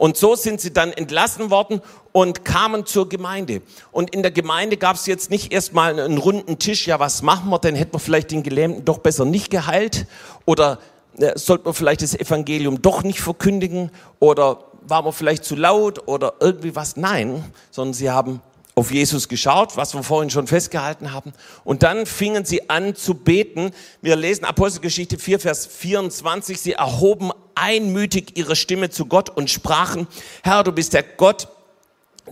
Und 0.00 0.16
so 0.16 0.34
sind 0.34 0.62
sie 0.62 0.72
dann 0.72 0.94
entlassen 0.94 1.50
worden 1.50 1.82
und 2.12 2.42
kamen 2.42 2.86
zur 2.86 3.10
Gemeinde. 3.10 3.60
Und 3.92 4.14
in 4.14 4.22
der 4.22 4.30
Gemeinde 4.30 4.78
gab 4.78 4.96
es 4.96 5.04
jetzt 5.04 5.28
nicht 5.28 5.52
erstmal 5.52 6.00
einen 6.00 6.16
runden 6.16 6.58
Tisch, 6.58 6.86
ja, 6.86 6.98
was 6.98 7.20
machen 7.20 7.50
wir 7.50 7.58
denn? 7.58 7.74
Hätten 7.74 7.92
wir 7.92 7.98
vielleicht 7.98 8.30
den 8.30 8.42
Gelähmten 8.42 8.86
doch 8.86 8.96
besser 8.96 9.26
nicht 9.26 9.50
geheilt? 9.50 10.06
Oder 10.46 10.78
äh, 11.18 11.38
sollte 11.38 11.66
man 11.66 11.74
vielleicht 11.74 12.00
das 12.00 12.14
Evangelium 12.14 12.80
doch 12.80 13.02
nicht 13.02 13.20
verkündigen? 13.20 13.90
Oder 14.20 14.64
war 14.88 15.02
man 15.02 15.12
vielleicht 15.12 15.44
zu 15.44 15.54
laut 15.54 16.08
oder 16.08 16.32
irgendwie 16.40 16.74
was? 16.74 16.96
Nein, 16.96 17.44
sondern 17.70 17.92
sie 17.92 18.10
haben 18.10 18.40
auf 18.80 18.90
Jesus 18.90 19.28
geschaut, 19.28 19.76
was 19.76 19.92
wir 19.92 20.02
vorhin 20.02 20.30
schon 20.30 20.46
festgehalten 20.46 21.12
haben. 21.12 21.34
Und 21.64 21.82
dann 21.82 22.06
fingen 22.06 22.46
sie 22.46 22.70
an 22.70 22.94
zu 22.96 23.12
beten. 23.12 23.72
Wir 24.00 24.16
lesen 24.16 24.46
Apostelgeschichte 24.46 25.18
4, 25.18 25.38
Vers 25.38 25.66
24. 25.66 26.58
Sie 26.58 26.72
erhoben 26.72 27.30
einmütig 27.54 28.38
ihre 28.38 28.56
Stimme 28.56 28.88
zu 28.88 29.04
Gott 29.04 29.28
und 29.28 29.50
sprachen, 29.50 30.08
Herr, 30.42 30.64
du 30.64 30.72
bist 30.72 30.94
der 30.94 31.02
Gott, 31.02 31.48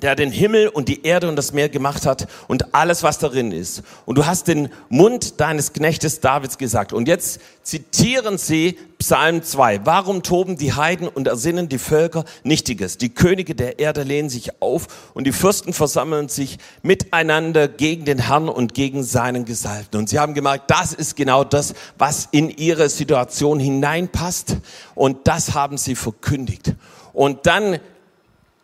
der 0.02 0.14
den 0.14 0.30
Himmel 0.30 0.68
und 0.68 0.88
die 0.88 1.04
Erde 1.04 1.28
und 1.28 1.36
das 1.36 1.52
Meer 1.52 1.68
gemacht 1.68 2.06
hat 2.06 2.28
und 2.46 2.74
alles, 2.74 3.02
was 3.02 3.18
darin 3.18 3.52
ist. 3.52 3.82
Und 4.06 4.18
du 4.18 4.26
hast 4.26 4.48
den 4.48 4.68
Mund 4.88 5.40
deines 5.40 5.72
Knechtes 5.72 6.20
Davids 6.20 6.58
gesagt. 6.58 6.92
Und 6.92 7.08
jetzt 7.08 7.40
zitieren 7.62 8.38
sie 8.38 8.78
Psalm 8.98 9.42
2. 9.42 9.84
Warum 9.84 10.22
toben 10.22 10.56
die 10.56 10.72
Heiden 10.72 11.06
und 11.06 11.28
ersinnen 11.28 11.68
die 11.68 11.78
Völker 11.78 12.24
Nichtiges? 12.42 12.98
Die 12.98 13.10
Könige 13.10 13.54
der 13.54 13.78
Erde 13.78 14.02
lehnen 14.02 14.30
sich 14.30 14.62
auf 14.62 14.86
und 15.14 15.26
die 15.26 15.32
Fürsten 15.32 15.72
versammeln 15.72 16.28
sich 16.28 16.58
miteinander 16.82 17.68
gegen 17.68 18.04
den 18.04 18.18
Herrn 18.18 18.48
und 18.48 18.74
gegen 18.74 19.02
seinen 19.02 19.44
Gesalbten. 19.44 20.00
Und 20.00 20.08
sie 20.08 20.18
haben 20.18 20.34
gemerkt, 20.34 20.70
das 20.70 20.92
ist 20.92 21.16
genau 21.16 21.44
das, 21.44 21.74
was 21.98 22.28
in 22.30 22.50
ihre 22.50 22.88
Situation 22.88 23.60
hineinpasst. 23.60 24.56
Und 24.94 25.28
das 25.28 25.54
haben 25.54 25.78
sie 25.78 25.94
verkündigt. 25.94 26.74
Und 27.12 27.46
dann 27.46 27.78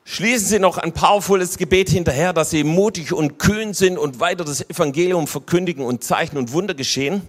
Schließen 0.07 0.47
Sie 0.47 0.59
noch 0.59 0.77
ein 0.77 0.93
powervolles 0.93 1.57
Gebet 1.57 1.89
hinterher, 1.89 2.35
dass 2.35 2.51
Sie 2.51 2.63
mutig 2.63 3.13
und 3.13 3.39
kühn 3.39 3.73
sind 3.73 3.97
und 3.97 4.21
weiter 4.21 4.45
das 4.45 4.69
Evangelium 4.69 5.27
verkündigen 5.27 5.85
und 5.85 6.05
Zeichen 6.05 6.37
und 6.37 6.53
Wunder 6.53 6.75
geschehen. 6.75 7.23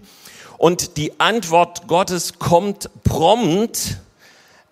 Und 0.58 0.98
die 0.98 1.20
Antwort 1.20 1.88
Gottes 1.88 2.38
kommt 2.38 2.90
prompt 3.04 3.98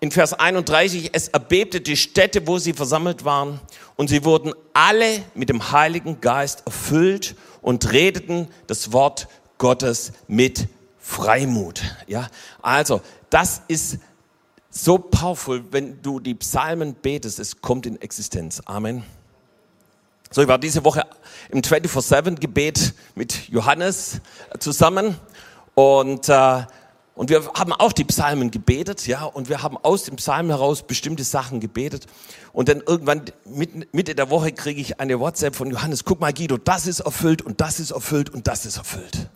in 0.00 0.10
Vers 0.10 0.34
31. 0.34 1.10
Es 1.14 1.28
erbebte 1.28 1.80
die 1.80 1.96
Städte, 1.96 2.46
wo 2.46 2.58
sie 2.58 2.74
versammelt 2.74 3.24
waren 3.24 3.58
und 3.96 4.08
sie 4.08 4.24
wurden 4.24 4.52
alle 4.74 5.22
mit 5.34 5.48
dem 5.48 5.72
Heiligen 5.72 6.20
Geist 6.20 6.62
erfüllt 6.66 7.36
und 7.62 7.90
redeten 7.90 8.48
das 8.66 8.92
Wort 8.92 9.28
Gottes 9.56 10.12
mit 10.28 10.68
Freimut. 10.98 11.82
Ja, 12.06 12.28
also 12.60 13.00
das 13.30 13.62
ist 13.68 13.98
so 14.74 14.98
powerful, 14.98 15.62
wenn 15.70 16.02
du 16.02 16.18
die 16.18 16.34
Psalmen 16.34 16.94
betest, 16.94 17.38
es 17.38 17.60
kommt 17.60 17.86
in 17.86 18.00
Existenz. 18.00 18.60
Amen. 18.64 19.04
So, 20.30 20.42
ich 20.42 20.48
war 20.48 20.58
diese 20.58 20.84
Woche 20.84 21.06
im 21.50 21.60
24-7-Gebet 21.60 22.92
mit 23.14 23.48
Johannes 23.48 24.20
zusammen 24.58 25.16
und, 25.74 26.28
äh, 26.28 26.64
und 27.14 27.30
wir 27.30 27.44
haben 27.54 27.72
auch 27.72 27.92
die 27.92 28.02
Psalmen 28.02 28.50
gebetet, 28.50 29.06
ja, 29.06 29.22
und 29.22 29.48
wir 29.48 29.62
haben 29.62 29.76
aus 29.76 30.02
dem 30.04 30.16
Psalm 30.16 30.48
heraus 30.48 30.82
bestimmte 30.82 31.22
Sachen 31.22 31.60
gebetet. 31.60 32.08
Und 32.52 32.68
dann 32.68 32.80
irgendwann 32.80 33.22
Mitte 33.92 34.16
der 34.16 34.30
Woche 34.30 34.50
kriege 34.50 34.80
ich 34.80 34.98
eine 34.98 35.20
WhatsApp 35.20 35.54
von 35.54 35.70
Johannes, 35.70 36.04
guck 36.04 36.18
mal 36.18 36.32
Guido, 36.32 36.56
das 36.56 36.88
ist 36.88 36.98
erfüllt 36.98 37.42
und 37.42 37.60
das 37.60 37.78
ist 37.78 37.92
erfüllt 37.92 38.30
und 38.30 38.48
das 38.48 38.66
ist 38.66 38.78
erfüllt. 38.78 39.28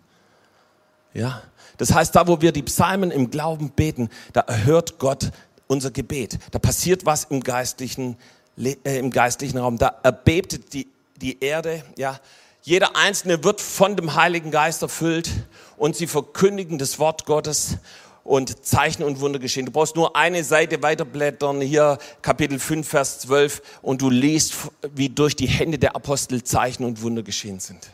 Ja, 1.14 1.42
das 1.78 1.94
heißt, 1.94 2.14
da 2.14 2.26
wo 2.26 2.40
wir 2.40 2.52
die 2.52 2.62
Psalmen 2.62 3.10
im 3.10 3.30
Glauben 3.30 3.70
beten, 3.70 4.10
da 4.32 4.40
erhört 4.40 4.98
Gott 4.98 5.30
unser 5.68 5.90
Gebet. 5.90 6.38
Da 6.50 6.58
passiert 6.58 7.06
was 7.06 7.24
im 7.24 7.42
geistlichen, 7.42 8.16
äh, 8.58 8.98
im 8.98 9.10
geistlichen 9.10 9.58
Raum. 9.58 9.78
Da 9.78 9.94
erbebt 10.02 10.74
die, 10.74 10.88
die 11.16 11.40
Erde, 11.40 11.82
ja. 11.96 12.18
Jeder 12.62 12.96
Einzelne 12.96 13.44
wird 13.44 13.62
von 13.62 13.96
dem 13.96 14.14
Heiligen 14.14 14.50
Geist 14.50 14.82
erfüllt 14.82 15.30
und 15.78 15.96
sie 15.96 16.06
verkündigen 16.06 16.76
das 16.76 16.98
Wort 16.98 17.24
Gottes 17.24 17.78
und 18.24 18.66
Zeichen 18.66 19.04
und 19.04 19.20
Wunder 19.20 19.38
geschehen. 19.38 19.64
Du 19.64 19.72
brauchst 19.72 19.96
nur 19.96 20.14
eine 20.16 20.44
Seite 20.44 20.82
weiterblättern, 20.82 21.62
hier 21.62 21.96
Kapitel 22.20 22.58
5, 22.58 22.86
Vers 22.86 23.20
12, 23.20 23.62
und 23.80 24.02
du 24.02 24.10
liest, 24.10 24.54
wie 24.94 25.08
durch 25.08 25.34
die 25.34 25.46
Hände 25.46 25.78
der 25.78 25.96
Apostel 25.96 26.42
Zeichen 26.42 26.84
und 26.84 27.00
Wunder 27.00 27.22
geschehen 27.22 27.58
sind. 27.58 27.88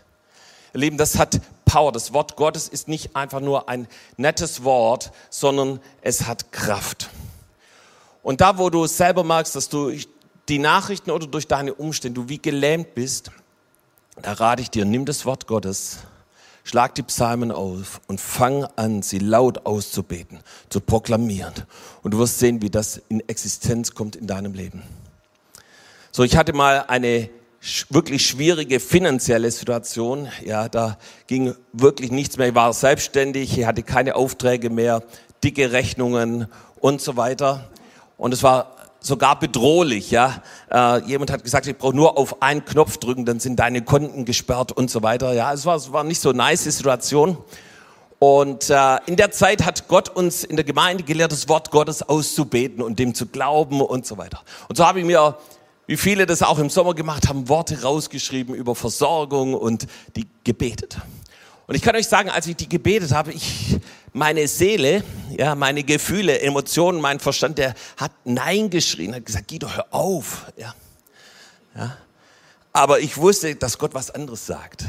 Ihr 0.75 0.81
Lieben, 0.81 0.99
das 0.99 1.19
hat 1.19 1.41
Power. 1.65 1.93
Das 1.93 2.13
Wort 2.13 2.37
Gottes 2.37 2.69
ist 2.69 2.89
nicht 2.89 3.15
einfach 3.15 3.41
nur 3.41 3.69
ein 3.69 3.87
nettes 4.17 4.65
Wort, 4.65 5.13
sondern 5.31 5.81
es 6.03 6.27
hat 6.27 6.51
Kraft. 6.51 7.11
Und 8.25 8.41
da, 8.41 8.59
wo 8.59 8.71
du 8.71 8.87
selber 8.87 9.23
merkst, 9.23 9.55
dass 9.55 9.69
du 9.69 9.93
die 10.49 10.59
Nachrichten 10.59 11.11
oder 11.11 11.27
durch 11.27 11.47
deine 11.47 11.75
Umstände, 11.75 12.21
du 12.21 12.29
wie 12.29 12.39
gelähmt 12.39 12.95
bist, 12.95 13.31
da 14.21 14.33
rate 14.33 14.63
ich 14.63 14.71
dir, 14.71 14.85
nimm 14.85 15.05
das 15.05 15.25
Wort 15.25 15.47
Gottes, 15.47 15.99
schlag 16.65 16.95
die 16.97 17.03
Psalmen 17.03 17.53
auf 17.53 18.01
und 18.09 18.21
fang 18.21 18.65
an, 18.77 19.03
sie 19.03 19.19
laut 19.19 19.67
auszubeten, 19.67 20.41
zu 20.71 20.81
proklamieren. 20.81 21.55
Und 22.03 22.15
du 22.15 22.19
wirst 22.19 22.41
sehen, 22.41 22.63
wie 22.63 22.71
das 22.71 23.01
in 23.09 23.21
Existenz 23.29 23.95
kommt 23.95 24.17
in 24.17 24.27
deinem 24.27 24.55
Leben. 24.55 24.83
So, 26.11 26.25
ich 26.25 26.37
hatte 26.37 26.53
mal 26.53 26.85
eine 26.89 27.31
wirklich 27.91 28.27
schwierige 28.27 28.79
finanzielle 28.81 29.51
Situation. 29.51 30.29
Ja, 30.45 30.69
da 30.69 30.99
ging 31.27 31.55
wirklich 31.73 32.11
nichts 32.11 32.37
mehr. 32.37 32.49
Ich 32.49 32.55
war 32.55 32.73
selbstständig, 32.73 33.59
ich 33.59 33.67
hatte 33.67 33.83
keine 33.83 34.17
Aufträge 34.17 34.71
mehr, 34.71 35.03
dicke 35.43 35.73
Rechnungen 35.73 36.49
und 36.81 37.01
so 37.01 37.17
weiter. 37.17 37.71
Und 38.17 38.35
es 38.35 38.43
war 38.43 38.77
sogar 39.01 39.39
bedrohlich. 39.39 40.11
Ja, 40.11 40.43
äh, 40.71 41.01
jemand 41.07 41.31
hat 41.31 41.43
gesagt, 41.43 41.67
ich 41.67 41.77
brauche 41.77 41.97
nur 41.97 42.19
auf 42.19 42.43
einen 42.43 42.65
Knopf 42.65 42.99
drücken, 42.99 43.25
dann 43.25 43.41
sind 43.41 43.59
deine 43.59 43.83
Konten 43.83 44.25
gesperrt 44.25 44.73
und 44.73 44.91
so 44.91 45.03
weiter. 45.03 45.33
Ja, 45.33 45.53
es 45.53 45.65
war, 45.65 45.77
es 45.77 45.93
war 45.93 46.05
nicht 46.05 46.21
so 46.21 46.31
eine 46.31 46.39
nice 46.39 46.65
Situation. 46.65 47.39
Und 48.19 48.71
äh, 48.71 48.99
in 49.07 49.17
der 49.17 49.33
Zeit 49.33 49.65
hat 49.65 49.89
Gott 49.89 50.09
uns 50.09 50.45
in 50.45 50.57
der 50.57 50.65
Gemeinde 50.65 51.03
gelehrt, 51.03 51.33
das 51.33 51.49
Wort 51.49 51.71
Gottes 51.71 52.03
auszubeten 52.03 52.83
und 52.83 52.99
dem 52.99 53.15
zu 53.15 53.27
glauben 53.27 53.81
und 53.81 54.07
so 54.07 54.17
weiter. 54.17 54.41
Und 54.69 54.77
so 54.77 54.87
habe 54.87 55.01
ich 55.01 55.05
mir 55.05 55.37
wie 55.87 55.97
viele 55.97 56.27
das 56.27 56.43
auch 56.43 56.59
im 56.59 56.71
Sommer 56.71 56.95
gemacht 56.95 57.29
haben, 57.29 57.49
Worte 57.49 57.83
rausgeschrieben 57.83 58.55
über 58.55 58.75
Versorgung 58.75 59.55
und 59.55 59.87
die 60.17 60.27
gebetet. 60.45 60.99
Und 61.67 61.75
ich 61.75 61.83
kann 61.83 61.97
euch 61.97 62.09
sagen, 62.09 62.29
als 62.29 62.47
ich 62.47 62.57
die 62.57 62.69
gebetet 62.69 63.13
habe, 63.13 63.33
ich, 63.33 63.79
meine 64.13 64.47
Seele, 64.49 65.03
ja, 65.37 65.55
meine 65.55 65.83
Gefühle, 65.83 66.41
Emotionen, 66.41 67.01
mein 67.01 67.21
Verstand, 67.21 67.59
der 67.59 67.75
hat 67.97 68.13
Nein 68.25 68.71
geschrien, 68.71 69.15
hat 69.15 69.25
gesagt, 69.25 69.49
Guido, 69.49 69.69
hör 69.75 69.87
auf, 69.91 70.53
ja. 70.57 70.75
ja. 71.75 71.97
Aber 72.73 73.01
ich 73.01 73.17
wusste, 73.17 73.55
dass 73.57 73.79
Gott 73.79 73.95
was 73.95 74.11
anderes 74.11 74.47
sagt. 74.47 74.85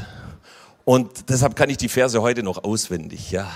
Und 0.85 1.29
deshalb 1.29 1.55
kann 1.55 1.71
ich 1.71 1.77
die 1.77 1.89
Verse 1.89 2.21
heute 2.21 2.43
noch 2.43 2.63
auswendig. 2.63 3.31
Ja, 3.31 3.51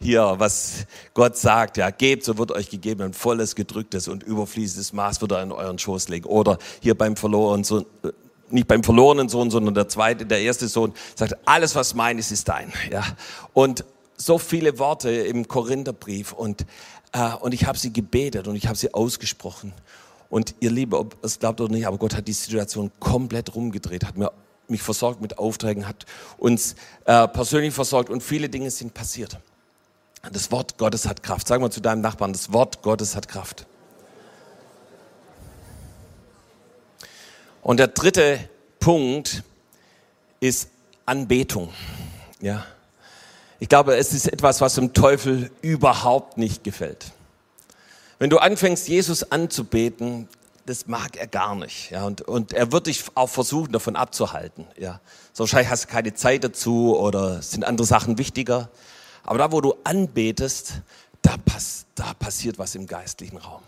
hier, 0.00 0.34
was 0.38 0.86
Gott 1.12 1.36
sagt, 1.36 1.76
ja, 1.76 1.90
gebt, 1.90 2.24
so 2.24 2.38
wird 2.38 2.52
euch 2.52 2.70
gegeben 2.70 3.02
ein 3.02 3.12
volles, 3.12 3.54
gedrücktes 3.54 4.08
und 4.08 4.22
überfließendes 4.22 4.94
Maß 4.94 5.20
wird 5.20 5.32
er 5.32 5.42
in 5.42 5.52
euren 5.52 5.78
Schoß 5.78 6.08
legen. 6.08 6.26
Oder 6.26 6.56
hier 6.80 6.96
beim 6.96 7.16
verlorenen 7.16 7.64
Sohn, 7.64 7.84
äh, 8.02 8.08
nicht 8.48 8.66
beim 8.66 8.82
verlorenen 8.82 9.28
Sohn, 9.28 9.50
sondern 9.50 9.74
der 9.74 9.88
zweite, 9.88 10.24
der 10.24 10.40
erste 10.40 10.68
Sohn 10.68 10.94
sagt, 11.14 11.36
alles 11.44 11.74
was 11.74 11.94
mein 11.94 12.18
ist, 12.18 12.32
ist 12.32 12.48
dein. 12.48 12.72
Ja, 12.90 13.04
und 13.52 13.84
so 14.16 14.38
viele 14.38 14.78
Worte 14.78 15.10
im 15.10 15.46
Korintherbrief 15.46 16.32
und 16.32 16.64
äh, 17.12 17.34
und 17.34 17.52
ich 17.52 17.66
habe 17.66 17.78
sie 17.78 17.92
gebetet 17.92 18.48
und 18.48 18.56
ich 18.56 18.66
habe 18.66 18.76
sie 18.76 18.94
ausgesprochen. 18.94 19.72
Und 20.30 20.54
ihr 20.60 20.70
Liebe, 20.70 20.98
ob 20.98 21.16
es 21.22 21.38
glaubt 21.38 21.60
oder 21.60 21.72
nicht, 21.72 21.86
aber 21.86 21.98
Gott 21.98 22.14
hat 22.14 22.28
die 22.28 22.32
Situation 22.32 22.90
komplett 23.00 23.54
rumgedreht, 23.54 24.04
hat 24.04 24.16
mir 24.16 24.32
mich 24.70 24.82
versorgt 24.82 25.20
mit 25.20 25.38
Aufträgen, 25.38 25.86
hat 25.88 26.06
uns 26.36 26.74
äh, 27.04 27.26
persönlich 27.28 27.74
versorgt 27.74 28.10
und 28.10 28.22
viele 28.22 28.48
Dinge 28.48 28.70
sind 28.70 28.94
passiert. 28.94 29.38
Das 30.32 30.50
Wort 30.50 30.78
Gottes 30.78 31.06
hat 31.06 31.22
Kraft. 31.22 31.46
Sag 31.46 31.60
mal 31.60 31.70
zu 31.70 31.80
deinem 31.80 32.00
Nachbarn, 32.00 32.32
das 32.32 32.52
Wort 32.52 32.82
Gottes 32.82 33.14
hat 33.16 33.28
Kraft. 33.28 33.66
Und 37.62 37.78
der 37.78 37.88
dritte 37.88 38.48
Punkt 38.80 39.42
ist 40.40 40.70
Anbetung. 41.06 41.72
Ja. 42.40 42.64
Ich 43.60 43.68
glaube, 43.68 43.96
es 43.96 44.12
ist 44.12 44.26
etwas, 44.32 44.60
was 44.60 44.74
dem 44.74 44.92
Teufel 44.92 45.50
überhaupt 45.62 46.38
nicht 46.38 46.62
gefällt. 46.62 47.12
Wenn 48.18 48.30
du 48.30 48.38
anfängst, 48.38 48.88
Jesus 48.88 49.30
anzubeten, 49.30 50.28
das 50.68 50.86
mag 50.86 51.16
er 51.16 51.26
gar 51.26 51.54
nicht. 51.54 51.90
Ja, 51.90 52.04
und, 52.06 52.22
und 52.22 52.52
er 52.52 52.72
wird 52.72 52.86
dich 52.86 53.04
auch 53.14 53.28
versuchen, 53.28 53.72
davon 53.72 53.96
abzuhalten. 53.96 54.66
Ja. 54.76 55.00
So 55.32 55.44
wahrscheinlich 55.44 55.70
hast 55.70 55.84
du 55.84 55.88
keine 55.88 56.14
Zeit 56.14 56.44
dazu 56.44 56.96
oder 56.96 57.42
sind 57.42 57.64
andere 57.64 57.86
Sachen 57.86 58.18
wichtiger. 58.18 58.68
Aber 59.24 59.38
da, 59.38 59.52
wo 59.52 59.60
du 59.60 59.74
anbetest, 59.84 60.74
da, 61.22 61.36
pass, 61.44 61.86
da 61.94 62.14
passiert 62.14 62.58
was 62.58 62.74
im 62.74 62.86
geistlichen 62.86 63.38
Raum. 63.38 63.62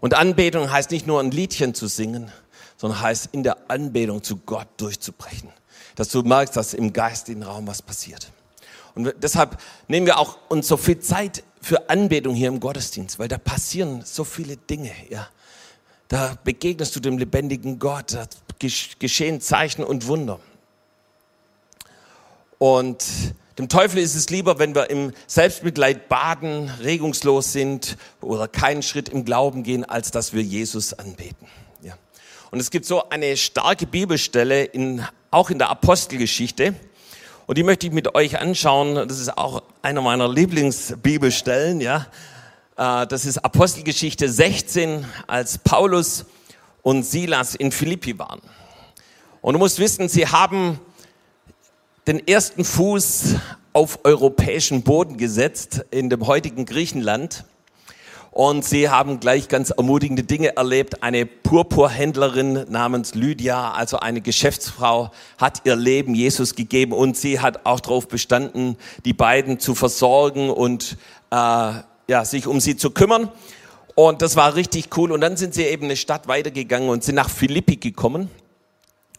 Und 0.00 0.14
Anbetung 0.14 0.70
heißt 0.70 0.90
nicht 0.90 1.06
nur 1.06 1.20
ein 1.20 1.30
Liedchen 1.30 1.74
zu 1.74 1.86
singen, 1.86 2.30
sondern 2.76 3.00
heißt 3.00 3.28
in 3.32 3.42
der 3.42 3.56
Anbetung 3.68 4.22
zu 4.22 4.36
Gott 4.38 4.68
durchzubrechen. 4.76 5.50
Dass 5.96 6.08
du 6.08 6.22
merkst, 6.22 6.56
dass 6.56 6.74
im 6.74 6.92
geistlichen 6.92 7.42
Raum 7.42 7.66
was 7.66 7.82
passiert. 7.82 8.30
Und 8.94 9.14
deshalb 9.22 9.58
nehmen 9.88 10.06
wir 10.06 10.18
auch 10.18 10.38
uns 10.48 10.68
so 10.68 10.76
viel 10.76 10.98
Zeit 11.00 11.44
für 11.60 11.88
Anbetung 11.88 12.34
hier 12.34 12.48
im 12.48 12.60
Gottesdienst, 12.60 13.18
weil 13.18 13.28
da 13.28 13.38
passieren 13.38 14.02
so 14.04 14.24
viele 14.24 14.56
Dinge, 14.56 14.92
ja. 15.08 15.28
Da 16.12 16.36
begegnest 16.44 16.94
du 16.94 17.00
dem 17.00 17.16
lebendigen 17.16 17.78
Gott, 17.78 18.12
da 18.12 18.26
geschehen 18.98 19.40
Zeichen 19.40 19.82
und 19.82 20.08
Wunder. 20.08 20.40
Und 22.58 23.02
dem 23.56 23.70
Teufel 23.70 23.98
ist 24.02 24.14
es 24.14 24.28
lieber, 24.28 24.58
wenn 24.58 24.74
wir 24.74 24.90
im 24.90 25.14
Selbstmitleid 25.26 26.10
baden, 26.10 26.70
regungslos 26.82 27.54
sind 27.54 27.96
oder 28.20 28.46
keinen 28.46 28.82
Schritt 28.82 29.08
im 29.08 29.24
Glauben 29.24 29.62
gehen, 29.62 29.86
als 29.86 30.10
dass 30.10 30.34
wir 30.34 30.42
Jesus 30.42 30.92
anbeten. 30.92 31.48
Ja. 31.80 31.94
Und 32.50 32.60
es 32.60 32.70
gibt 32.70 32.84
so 32.84 33.08
eine 33.08 33.38
starke 33.38 33.86
Bibelstelle 33.86 34.64
in, 34.64 35.02
auch 35.30 35.48
in 35.48 35.58
der 35.58 35.70
Apostelgeschichte. 35.70 36.74
Und 37.46 37.56
die 37.56 37.62
möchte 37.62 37.86
ich 37.86 37.92
mit 37.94 38.14
euch 38.14 38.38
anschauen. 38.38 38.96
Das 39.08 39.18
ist 39.18 39.38
auch 39.38 39.62
einer 39.80 40.02
meiner 40.02 40.28
Lieblingsbibelstellen, 40.28 41.80
ja. 41.80 42.06
Äh, 42.82 43.06
das 43.06 43.26
ist 43.26 43.38
Apostelgeschichte 43.38 44.28
16, 44.28 45.06
als 45.28 45.58
Paulus 45.58 46.24
und 46.82 47.04
Silas 47.04 47.54
in 47.54 47.70
Philippi 47.70 48.18
waren. 48.18 48.40
Und 49.40 49.54
du 49.54 49.60
musst 49.60 49.78
wissen, 49.78 50.08
sie 50.08 50.26
haben 50.26 50.80
den 52.08 52.26
ersten 52.26 52.64
Fuß 52.64 53.36
auf 53.72 54.00
europäischen 54.04 54.82
Boden 54.82 55.16
gesetzt 55.16 55.84
in 55.92 56.10
dem 56.10 56.26
heutigen 56.26 56.66
Griechenland. 56.66 57.44
Und 58.32 58.64
sie 58.64 58.88
haben 58.88 59.20
gleich 59.20 59.48
ganz 59.48 59.70
ermutigende 59.70 60.24
Dinge 60.24 60.56
erlebt. 60.56 61.02
Eine 61.02 61.26
Purpurhändlerin 61.26 62.64
namens 62.68 63.14
Lydia, 63.14 63.72
also 63.72 63.98
eine 63.98 64.22
Geschäftsfrau, 64.22 65.12
hat 65.38 65.60
ihr 65.64 65.76
Leben 65.76 66.14
Jesus 66.14 66.56
gegeben 66.56 66.92
und 66.92 67.16
sie 67.16 67.38
hat 67.38 67.64
auch 67.64 67.78
darauf 67.78 68.08
bestanden, 68.08 68.76
die 69.04 69.12
beiden 69.12 69.60
zu 69.60 69.74
versorgen 69.74 70.50
und 70.50 70.96
äh, 71.30 71.72
ja, 72.08 72.24
sich 72.24 72.46
um 72.46 72.60
sie 72.60 72.76
zu 72.76 72.90
kümmern. 72.90 73.30
Und 73.94 74.22
das 74.22 74.36
war 74.36 74.54
richtig 74.54 74.96
cool. 74.96 75.12
Und 75.12 75.20
dann 75.20 75.36
sind 75.36 75.54
sie 75.54 75.64
eben 75.64 75.84
eine 75.84 75.96
Stadt 75.96 76.28
weitergegangen 76.28 76.88
und 76.88 77.04
sind 77.04 77.14
nach 77.14 77.30
Philippi 77.30 77.76
gekommen. 77.76 78.30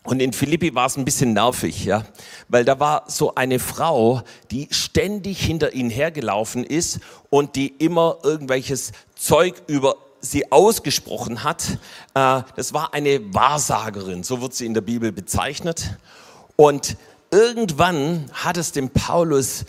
Und 0.03 0.21
in 0.21 0.33
Philippi 0.33 0.75
war 0.75 0.87
es 0.87 0.97
ein 0.97 1.05
bisschen 1.05 1.31
nervig, 1.31 1.85
ja, 1.85 2.03
weil 2.49 2.65
da 2.65 2.77
war 2.79 3.05
so 3.07 3.35
eine 3.35 3.57
Frau, 3.57 4.21
die 4.51 4.67
ständig 4.69 5.39
hinter 5.39 5.73
ihnen 5.73 5.89
hergelaufen 5.89 6.65
ist 6.65 6.99
und 7.29 7.55
die 7.55 7.69
immer 7.69 8.17
irgendwelches 8.21 8.91
Zeug 9.15 9.55
über 9.67 9.95
sie 10.19 10.51
ausgesprochen 10.51 11.45
hat. 11.45 11.77
Äh, 12.15 12.41
das 12.55 12.73
war 12.73 12.93
eine 12.93 13.33
Wahrsagerin, 13.33 14.23
so 14.23 14.41
wird 14.41 14.53
sie 14.53 14.65
in 14.65 14.73
der 14.73 14.81
Bibel 14.81 15.13
bezeichnet. 15.13 15.97
Und 16.57 16.97
irgendwann 17.31 18.25
hat 18.33 18.57
es 18.57 18.73
dem 18.73 18.89
Paulus 18.89 19.63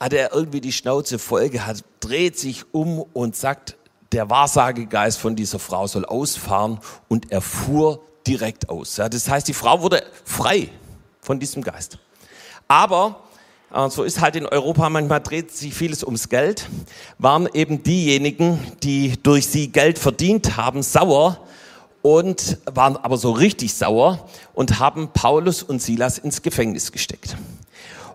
hat 0.00 0.14
er 0.14 0.32
irgendwie 0.32 0.62
die 0.62 0.72
Schnauze 0.72 1.18
voll 1.18 1.50
gehabt, 1.50 1.84
dreht 2.00 2.38
sich 2.38 2.64
um 2.72 3.04
und 3.12 3.36
sagt, 3.36 3.76
der 4.12 4.28
Wahrsagegeist 4.30 5.18
von 5.18 5.36
dieser 5.36 5.58
Frau 5.58 5.86
soll 5.86 6.04
ausfahren 6.04 6.80
und 7.08 7.30
er 7.30 7.42
fuhr 7.42 8.00
direkt 8.26 8.68
aus. 8.68 8.96
Ja, 8.96 9.08
das 9.08 9.28
heißt, 9.28 9.46
die 9.46 9.54
Frau 9.54 9.82
wurde 9.82 10.02
frei 10.24 10.68
von 11.20 11.38
diesem 11.38 11.62
Geist. 11.62 11.98
Aber 12.66 13.20
äh, 13.72 13.88
so 13.90 14.02
ist 14.02 14.20
halt 14.20 14.36
in 14.36 14.46
Europa, 14.46 14.88
manchmal 14.88 15.20
dreht 15.20 15.52
sich 15.52 15.74
vieles 15.74 16.02
ums 16.02 16.28
Geld, 16.28 16.68
waren 17.18 17.48
eben 17.52 17.82
diejenigen, 17.82 18.58
die 18.82 19.22
durch 19.22 19.46
sie 19.46 19.70
Geld 19.70 19.98
verdient 19.98 20.56
haben, 20.56 20.82
sauer 20.82 21.38
und 22.02 22.58
waren 22.66 22.96
aber 22.96 23.16
so 23.16 23.32
richtig 23.32 23.74
sauer 23.74 24.28
und 24.54 24.80
haben 24.80 25.12
Paulus 25.12 25.62
und 25.62 25.82
Silas 25.82 26.18
ins 26.18 26.42
Gefängnis 26.42 26.90
gesteckt. 26.90 27.36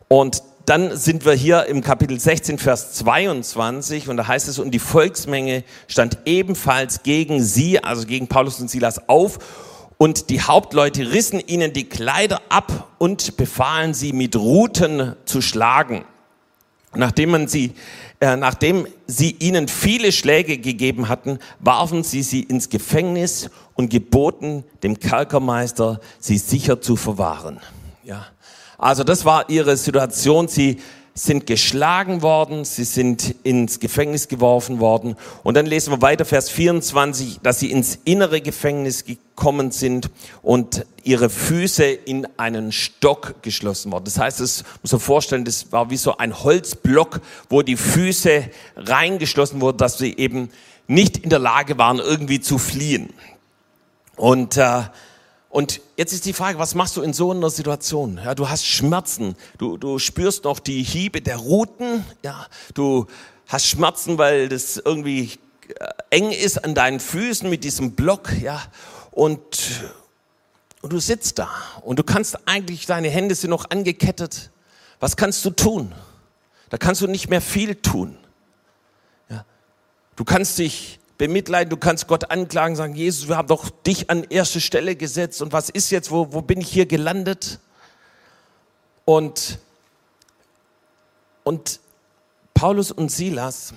Und 0.08 0.42
dann 0.66 0.98
sind 0.98 1.26
wir 1.26 1.34
hier 1.34 1.66
im 1.66 1.82
Kapitel 1.82 2.20
16, 2.20 2.58
Vers 2.58 2.94
22 2.94 4.10
und 4.10 4.18
da 4.18 4.28
heißt 4.28 4.48
es, 4.48 4.60
und 4.60 4.72
die 4.72 4.80
Volksmenge 4.80 5.64
stand 5.88 6.20
ebenfalls 6.26 7.04
gegen 7.04 7.44
sie, 7.44 7.84
also 7.84 8.08
gegen 8.08 8.28
Paulus 8.28 8.60
und 8.60 8.70
Silas 8.70 9.08
auf 9.08 9.40
und 9.98 10.30
die 10.30 10.42
Hauptleute 10.42 11.12
rissen 11.12 11.40
ihnen 11.40 11.72
die 11.74 11.88
Kleider 11.88 12.42
ab 12.50 12.90
und 12.98 13.38
befahlen 13.38 13.94
sie 13.94 14.12
mit 14.12 14.36
Ruten 14.36 15.16
zu 15.26 15.42
schlagen. 15.42 16.04
Nachdem 16.94 17.32
man 17.32 17.48
sie, 17.48 17.74
äh, 18.22 18.36
nachdem 18.36 18.88
sie 19.06 19.32
ihnen 19.32 19.68
viele 19.68 20.12
Schläge 20.12 20.58
gegeben 20.58 21.10
hatten, 21.10 21.40
warfen 21.60 22.04
sie 22.04 22.24
sie 22.24 22.42
ins 22.42 22.70
Gefängnis 22.70 23.50
und 23.74 23.90
geboten 23.90 24.64
dem 24.82 25.00
Kerkermeister, 25.00 26.00
sie 26.20 26.38
sicher 26.38 26.82
zu 26.82 26.96
verwahren. 26.96 27.60
Ja. 28.04 28.28
Also 28.78 29.04
das 29.04 29.26
war 29.26 29.50
ihre 29.50 29.78
Situation. 29.78 30.48
Sie 30.48 30.82
sind 31.18 31.48
geschlagen 31.48 32.22
worden, 32.22 32.66
sie 32.66 32.84
sind 32.84 33.36
ins 33.44 33.80
Gefängnis 33.80 34.28
geworfen 34.28 34.82
worden. 34.82 35.16
Und 35.44 35.56
dann 35.56 35.66
lesen 35.66 35.92
wir 35.94 36.02
weiter, 36.02 36.26
Vers 36.26 36.50
24, 36.50 37.40
dass 37.42 37.60
sie 37.60 37.72
ins 37.72 38.00
innere 38.04 38.42
Gefängnis 38.42 39.06
gekommen 39.06 39.72
sind 39.72 40.10
und 40.42 40.86
ihre 41.04 41.30
Füße 41.30 41.86
in 41.86 42.28
einen 42.36 42.74
Stock 42.74 43.42
geschlossen 43.44 43.94
worden. 43.94 44.04
Das 44.04 44.20
heißt, 44.20 44.42
es 44.42 44.66
muss 44.82 44.92
man 44.92 45.00
vorstellen, 45.00 45.46
das 45.46 45.72
war 45.72 45.90
wie 45.90 45.96
so 45.96 46.18
ein 46.18 46.44
Holzblock, 46.44 47.22
wo 47.50 47.62
die 47.62 47.78
Füße 47.78 48.50
reingeschlossen 48.76 49.62
wurden, 49.62 49.78
dass 49.78 49.98
sie 49.98 50.18
eben 50.18 50.50
nicht 50.88 51.18
in 51.18 51.30
der 51.30 51.40
Lage 51.40 51.78
waren, 51.78 52.00
irgendwie 52.00 52.42
zu 52.42 52.58
fliehen. 52.58 53.14
Und 54.18 54.58
äh, 54.58 54.82
und 55.56 55.80
jetzt 55.96 56.12
ist 56.12 56.26
die 56.26 56.34
Frage, 56.34 56.60
was 56.60 56.76
machst 56.76 56.98
du 56.98 57.02
in 57.02 57.14
so 57.14 57.32
einer 57.32 57.50
Situation? 57.50 58.20
Ja, 58.22 58.36
du 58.36 58.50
hast 58.50 58.66
Schmerzen, 58.66 59.38
du, 59.58 59.78
du 59.78 60.00
spürst 60.00 60.44
noch 60.44 60.60
die 60.60 60.84
Hiebe 60.84 61.22
der 61.22 61.38
Ruten, 61.38 62.04
ja, 62.24 62.48
du 62.74 63.08
hast 63.48 63.66
Schmerzen, 63.66 64.18
weil 64.18 64.50
das 64.50 64.76
irgendwie 64.76 65.32
äh, 65.80 65.88
eng 66.10 66.32
ist 66.32 66.62
an 66.62 66.76
deinen 66.76 67.00
Füßen 67.00 67.50
mit 67.50 67.64
diesem 67.64 67.94
Block, 67.94 68.34
ja, 68.42 68.62
und, 69.12 69.42
und 70.82 70.92
du 70.92 71.00
sitzt 71.00 71.40
da 71.40 71.50
und 71.84 72.00
du 72.00 72.04
kannst 72.04 72.38
eigentlich, 72.50 72.86
deine 72.86 73.08
Hände 73.08 73.34
sind 73.34 73.52
noch 73.52 73.70
angekettet. 73.70 74.52
Was 75.00 75.16
kannst 75.16 75.46
du 75.46 75.52
tun? 75.52 75.96
Da 76.70 76.78
kannst 76.78 77.00
du 77.00 77.08
nicht 77.08 77.30
mehr 77.30 77.40
viel 77.40 77.76
tun. 77.76 78.18
Ja. 79.30 79.46
Du 80.18 80.26
kannst 80.26 80.58
dich 80.58 81.00
bemitleiden, 81.18 81.70
du 81.70 81.78
kannst 81.78 82.08
Gott 82.08 82.32
anklagen, 82.32 82.76
sagen, 82.76 82.96
Jesus, 82.96 83.28
wir 83.28 83.38
haben 83.38 83.48
doch 83.48 83.70
dich 83.70 84.10
an 84.10 84.24
erste 84.26 84.60
Stelle 84.60 84.96
gesetzt 84.96 85.42
und 85.42 85.54
was 85.54 85.70
ist 85.70 85.90
jetzt, 85.90 86.12
wo, 86.12 86.34
wo 86.34 86.42
bin 86.42 86.62
ich 86.62 86.70
hier 86.70 86.86
gelandet? 86.86 87.60
Und, 89.06 89.60
und 91.44 91.80
Paulus 92.54 92.92
und 92.92 93.12
Silas 93.12 93.74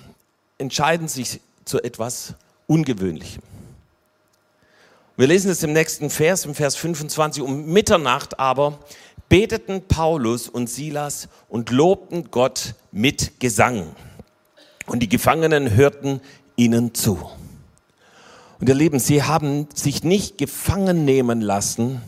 entscheiden 0.57 1.07
sich 1.07 1.39
zu 1.65 1.81
etwas 1.81 2.33
Ungewöhnlichem. 2.67 3.43
Wir 5.15 5.27
lesen 5.27 5.51
es 5.51 5.63
im 5.63 5.73
nächsten 5.73 6.09
Vers, 6.09 6.45
im 6.45 6.55
Vers 6.55 6.75
25, 6.77 7.43
um 7.43 7.65
Mitternacht 7.65 8.39
aber 8.39 8.79
beteten 9.27 9.83
Paulus 9.87 10.49
und 10.49 10.69
Silas 10.69 11.29
und 11.49 11.69
lobten 11.69 12.31
Gott 12.31 12.73
mit 12.91 13.39
Gesang. 13.39 13.95
Und 14.87 15.01
die 15.01 15.09
Gefangenen 15.09 15.75
hörten 15.75 16.21
ihnen 16.59 16.93
zu. 16.93 17.17
Und 18.59 18.67
ihr 18.67 18.75
Lieben, 18.75 18.99
sie 18.99 19.23
haben 19.23 19.67
sich 19.73 20.03
nicht 20.03 20.37
gefangen 20.37 21.05
nehmen 21.05 21.39
lassen 21.39 22.01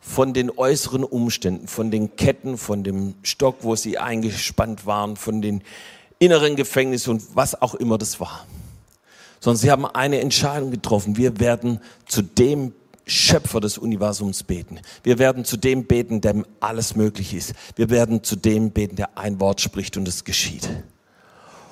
von 0.00 0.34
den 0.34 0.50
äußeren 0.50 1.04
Umständen, 1.04 1.68
von 1.68 1.92
den 1.92 2.16
Ketten, 2.16 2.58
von 2.58 2.82
dem 2.82 3.14
Stock, 3.22 3.58
wo 3.60 3.76
sie 3.76 3.96
eingespannt 3.96 4.84
waren, 4.84 5.16
von 5.16 5.40
den 5.40 5.62
inneren 6.18 6.56
Gefängnissen 6.56 7.10
und 7.10 7.36
was 7.36 7.60
auch 7.62 7.76
immer 7.76 7.96
das 7.96 8.18
war. 8.18 8.46
Sondern 9.38 9.58
sie 9.58 9.70
haben 9.70 9.86
eine 9.86 10.20
Entscheidung 10.20 10.72
getroffen. 10.72 11.16
Wir 11.16 11.38
werden 11.38 11.80
zu 12.06 12.22
dem 12.22 12.72
Schöpfer 13.06 13.60
des 13.60 13.78
Universums 13.78 14.42
beten. 14.42 14.80
Wir 15.04 15.18
werden 15.18 15.44
zu 15.44 15.56
dem 15.56 15.84
beten, 15.84 16.20
dem 16.20 16.44
alles 16.58 16.96
möglich 16.96 17.32
ist. 17.32 17.52
Wir 17.76 17.90
werden 17.90 18.24
zu 18.24 18.34
dem 18.34 18.72
beten, 18.72 18.96
der 18.96 19.16
ein 19.16 19.38
Wort 19.40 19.60
spricht 19.60 19.96
und 19.96 20.08
es 20.08 20.24
geschieht. 20.24 20.68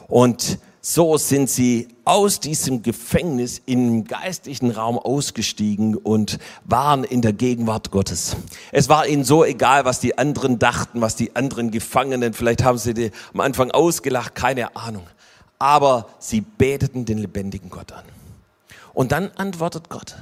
Und 0.09 0.59
so 0.85 1.17
sind 1.17 1.49
sie 1.49 1.87
aus 2.05 2.41
diesem 2.41 2.83
Gefängnis 2.83 3.63
im 3.67 4.03
geistlichen 4.05 4.73
Raum 4.73 4.99
ausgestiegen 4.99 5.95
und 5.95 6.41
waren 6.65 7.05
in 7.05 7.23
der 7.23 7.33
Gegenwart 7.33 7.93
Gottes. 7.93 8.37
Es 8.73 8.89
war 8.89 9.07
ihnen 9.07 9.23
so 9.23 9.45
egal, 9.45 9.85
was 9.85 10.01
die 10.01 10.19
anderen 10.19 10.59
dachten, 10.59 11.01
was 11.01 11.15
die 11.15 11.37
anderen 11.37 11.71
Gefangenen, 11.71 12.35
vielleicht 12.35 12.65
haben 12.65 12.79
sie 12.79 12.95
die 12.95 13.13
am 13.33 13.41
Anfang 13.41 13.71
ausgelacht, 13.71 14.35
keine 14.35 14.75
Ahnung. 14.75 15.07
Aber 15.61 16.09
sie 16.19 16.41
beteten 16.41 17.05
den 17.05 17.19
lebendigen 17.19 17.71
Gott 17.71 17.93
an. 17.93 18.05
Und 18.93 19.13
dann 19.13 19.31
antwortet 19.37 19.89
Gott. 19.89 20.17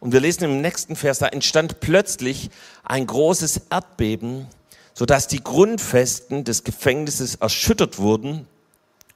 Und 0.00 0.12
wir 0.12 0.18
lesen 0.18 0.44
im 0.44 0.60
nächsten 0.60 0.96
Vers, 0.96 1.20
da 1.20 1.28
entstand 1.28 1.78
plötzlich 1.78 2.50
ein 2.82 3.06
großes 3.06 3.62
Erdbeben, 3.70 4.48
sodass 4.94 5.28
die 5.28 5.44
Grundfesten 5.44 6.42
des 6.42 6.64
Gefängnisses 6.64 7.36
erschüttert 7.36 7.98
wurden 7.98 8.48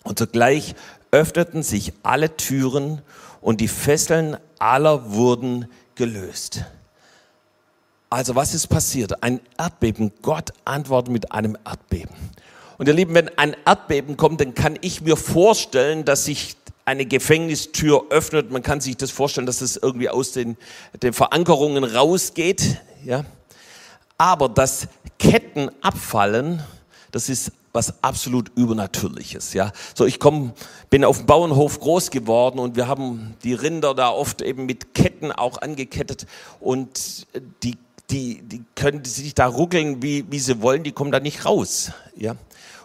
und 0.04 0.18
sogleich 0.18 0.74
öffneten 1.10 1.62
sich 1.62 1.92
alle 2.02 2.36
Türen 2.36 3.02
und 3.40 3.60
die 3.60 3.68
Fesseln 3.68 4.36
aller 4.58 5.12
wurden 5.12 5.68
gelöst. 5.94 6.64
Also 8.08 8.34
was 8.34 8.54
ist 8.54 8.66
passiert? 8.66 9.22
Ein 9.22 9.40
Erdbeben. 9.58 10.12
Gott 10.22 10.50
antwortet 10.64 11.12
mit 11.12 11.32
einem 11.32 11.56
Erdbeben. 11.64 12.14
Und 12.78 12.88
ihr 12.88 12.94
Lieben, 12.94 13.14
wenn 13.14 13.30
ein 13.38 13.56
Erdbeben 13.64 14.16
kommt, 14.16 14.40
dann 14.40 14.54
kann 14.54 14.78
ich 14.80 15.00
mir 15.00 15.16
vorstellen, 15.16 16.04
dass 16.04 16.24
sich 16.24 16.56
eine 16.84 17.06
Gefängnistür 17.06 18.06
öffnet. 18.10 18.50
Man 18.50 18.62
kann 18.62 18.80
sich 18.80 18.96
das 18.96 19.10
vorstellen, 19.10 19.46
dass 19.46 19.60
es 19.60 19.76
irgendwie 19.76 20.08
aus 20.08 20.32
den, 20.32 20.56
den 21.02 21.12
Verankerungen 21.12 21.84
rausgeht. 21.84 22.80
Ja. 23.04 23.24
Aber 24.18 24.48
dass 24.48 24.88
Ketten 25.18 25.70
abfallen, 25.80 26.62
das 27.12 27.28
ist 27.28 27.52
was 27.72 28.02
absolut 28.02 28.50
Übernatürliches. 28.54 29.54
Ja, 29.54 29.72
so 29.94 30.04
ich 30.04 30.18
komm, 30.18 30.52
bin 30.90 31.04
auf 31.04 31.18
dem 31.18 31.26
Bauernhof 31.26 31.80
groß 31.80 32.10
geworden 32.10 32.58
und 32.58 32.76
wir 32.76 32.86
haben 32.86 33.34
die 33.44 33.54
Rinder 33.54 33.94
da 33.94 34.10
oft 34.10 34.42
eben 34.42 34.66
mit 34.66 34.94
Ketten 34.94 35.32
auch 35.32 35.60
angekettet 35.60 36.26
und 36.60 37.26
die 37.62 37.78
die 38.10 38.42
die 38.42 38.62
können 38.74 39.04
sich 39.04 39.34
da 39.34 39.46
ruckeln 39.46 40.02
wie 40.02 40.24
wie 40.30 40.38
sie 40.38 40.60
wollen, 40.60 40.82
die 40.82 40.92
kommen 40.92 41.12
da 41.12 41.20
nicht 41.20 41.44
raus. 41.44 41.92
Ja. 42.16 42.36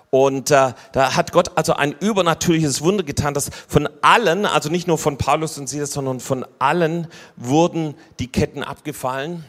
Und 0.09 0.51
äh, 0.51 0.73
da 0.93 1.15
hat 1.15 1.33
Gott 1.33 1.57
also 1.57 1.73
ein 1.73 1.91
übernatürliches 1.91 2.81
Wunder 2.81 3.03
getan, 3.03 3.33
dass 3.33 3.49
von 3.67 3.89
allen, 4.01 4.45
also 4.45 4.69
nicht 4.69 4.87
nur 4.87 4.97
von 4.97 5.17
Paulus 5.17 5.57
und 5.57 5.67
Silas, 5.67 5.91
sondern 5.91 6.21
von 6.21 6.45
allen 6.59 7.07
wurden 7.35 7.93
die 8.19 8.27
Ketten 8.27 8.63
abgefallen 8.63 9.43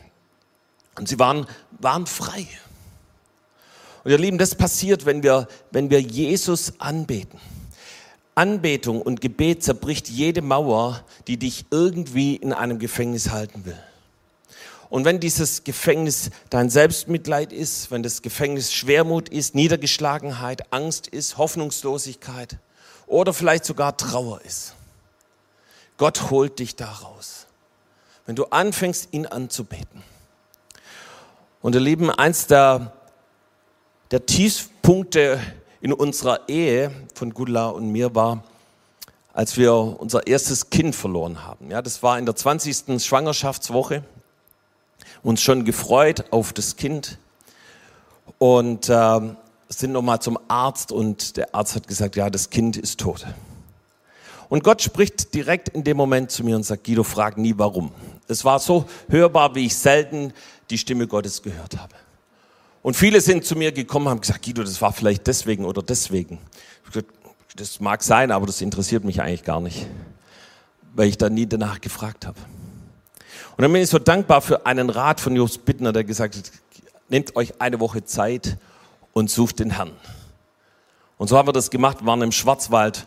und 0.98 1.09
sie 1.09 1.18
waren, 1.20 1.46
waren 1.79 2.07
frei. 2.07 2.48
Und 4.05 4.11
ihr 4.11 4.19
Lieben, 4.19 4.39
das 4.39 4.55
passiert, 4.55 5.07
wenn 5.07 5.23
wir, 5.23 5.49
wenn 5.71 5.91
wir 5.91 6.01
Jesus 6.01 6.75
anbeten. 6.79 7.39
Anbetung 8.35 9.03
und 9.03 9.21
Gebet 9.21 9.65
zerbricht 9.65 10.09
jede 10.09 10.43
Mauer, 10.43 11.03
die 11.27 11.37
dich 11.37 11.67
irgendwie 11.71 12.37
in 12.37 12.53
einem 12.53 12.79
Gefängnis 12.79 13.31
halten 13.31 13.65
will. 13.65 13.79
Und 14.91 15.05
wenn 15.05 15.21
dieses 15.21 15.65
Gefängnis 15.65 16.31
dein 16.49 16.71
Selbstmitleid 16.71 17.53
ist, 17.53 17.91
wenn 17.91 18.03
das 18.03 18.23
Gefängnis 18.23 18.73
Schwermut 18.73 19.29
ist, 19.29 19.55
Niedergeschlagenheit, 19.55 20.73
Angst 20.73 21.09
ist, 21.09 21.37
Hoffnungslosigkeit 21.37 22.59
oder 23.07 23.35
vielleicht 23.35 23.65
sogar 23.65 23.97
Trauer 23.97 24.41
ist, 24.43 24.75
Gott 25.99 26.31
holt 26.31 26.59
dich 26.61 26.77
da 26.77 26.87
raus. 26.91 27.47
Wenn 28.25 28.37
du 28.37 28.45
anfängst, 28.47 29.09
ihn 29.11 29.27
anzubeten. 29.27 30.03
Und 31.61 31.75
ihr 31.75 31.81
Lieben, 31.81 32.11
eins 32.11 32.47
der 32.47 32.93
der 34.11 34.25
Tiefpunkte 34.25 35.40
in 35.81 35.92
unserer 35.92 36.49
Ehe 36.49 36.90
von 37.14 37.35
Gudla 37.35 37.68
und 37.68 37.90
mir 37.90 38.14
war, 38.14 38.42
als 39.33 39.57
wir 39.57 39.73
unser 39.73 40.27
erstes 40.27 40.71
Kind 40.71 40.97
verloren 40.97 41.44
haben. 41.44 41.71
Ja, 41.71 41.83
das 41.83 42.03
war 42.03 42.18
in 42.18 42.25
der 42.25 42.35
20. 42.35 43.03
Schwangerschaftswoche. 43.05 44.03
Uns 45.23 45.42
schon 45.42 45.64
gefreut 45.64 46.25
auf 46.31 46.53
das 46.53 46.77
Kind 46.77 47.18
und 48.38 48.88
äh, 48.88 49.21
sind 49.68 49.92
nochmal 49.92 50.21
zum 50.21 50.38
Arzt 50.49 50.90
und 50.90 51.37
der 51.37 51.55
Arzt 51.55 51.77
hat 51.77 51.87
gesagt, 51.87 52.16
ja, 52.16 52.31
das 52.31 52.51
Kind 52.51 52.77
ist 52.77 53.01
tot. 53.01 53.27
Und 54.49 54.64
Gott 54.64 54.81
spricht 54.81 55.35
direkt 55.35 55.68
in 55.68 55.85
dem 55.85 55.97
Moment 55.97 56.31
zu 56.31 56.42
mir 56.42 56.57
und 56.57 56.62
sagt, 56.62 56.85
Guido, 56.85 57.05
frag 57.05 57.37
nie 57.37 57.55
warum. 57.57 57.92
Es 58.29 58.44
war 58.44 58.59
so 58.59 58.87
hörbar, 59.09 59.55
wie 59.55 59.66
ich 59.66 59.77
selten 59.77 60.33
die 60.71 60.79
Stimme 60.79 61.07
Gottes 61.07 61.42
gehört 61.42 61.77
habe. 61.79 61.94
Und 62.88 62.94
viele 62.94 63.20
sind 63.20 63.44
zu 63.44 63.55
mir 63.55 63.70
gekommen, 63.70 64.09
haben 64.09 64.22
gesagt, 64.22 64.42
Guido, 64.42 64.62
das 64.62 64.81
war 64.81 64.94
vielleicht 64.94 65.27
deswegen 65.27 65.66
oder 65.66 65.83
deswegen. 65.83 66.38
Das 67.55 67.81
mag 67.81 68.03
sein, 68.03 68.31
aber 68.33 68.46
das 68.46 68.62
interessiert 68.62 69.05
mich 69.05 69.20
eigentlich 69.20 69.44
gar 69.44 69.61
nicht, 69.61 69.87
weil 70.94 71.07
ich 71.07 71.18
da 71.18 71.29
nie 71.29 71.44
danach 71.44 71.83
gefragt 71.83 72.27
habe. 72.27 72.38
Und 73.59 73.62
dann 73.62 73.70
bin 73.70 73.83
ich 73.83 73.90
so 73.90 73.98
dankbar 73.98 74.40
für 74.40 74.64
einen 74.64 74.88
Rat 74.88 75.20
von 75.20 75.37
Jobs 75.37 75.59
Bittner, 75.59 75.92
der 75.92 76.03
gesagt 76.03 76.35
hat, 76.35 76.51
nehmt 77.11 77.37
euch 77.37 77.61
eine 77.61 77.79
Woche 77.79 78.07
Zeit 78.07 78.57
und 79.12 79.29
sucht 79.29 79.59
den 79.59 79.68
Herrn. 79.72 79.92
Und 81.18 81.29
so 81.29 81.37
haben 81.37 81.46
wir 81.46 81.53
das 81.53 81.68
gemacht, 81.68 82.07
waren 82.07 82.22
im 82.22 82.33
Schwarzwald. 82.33 83.07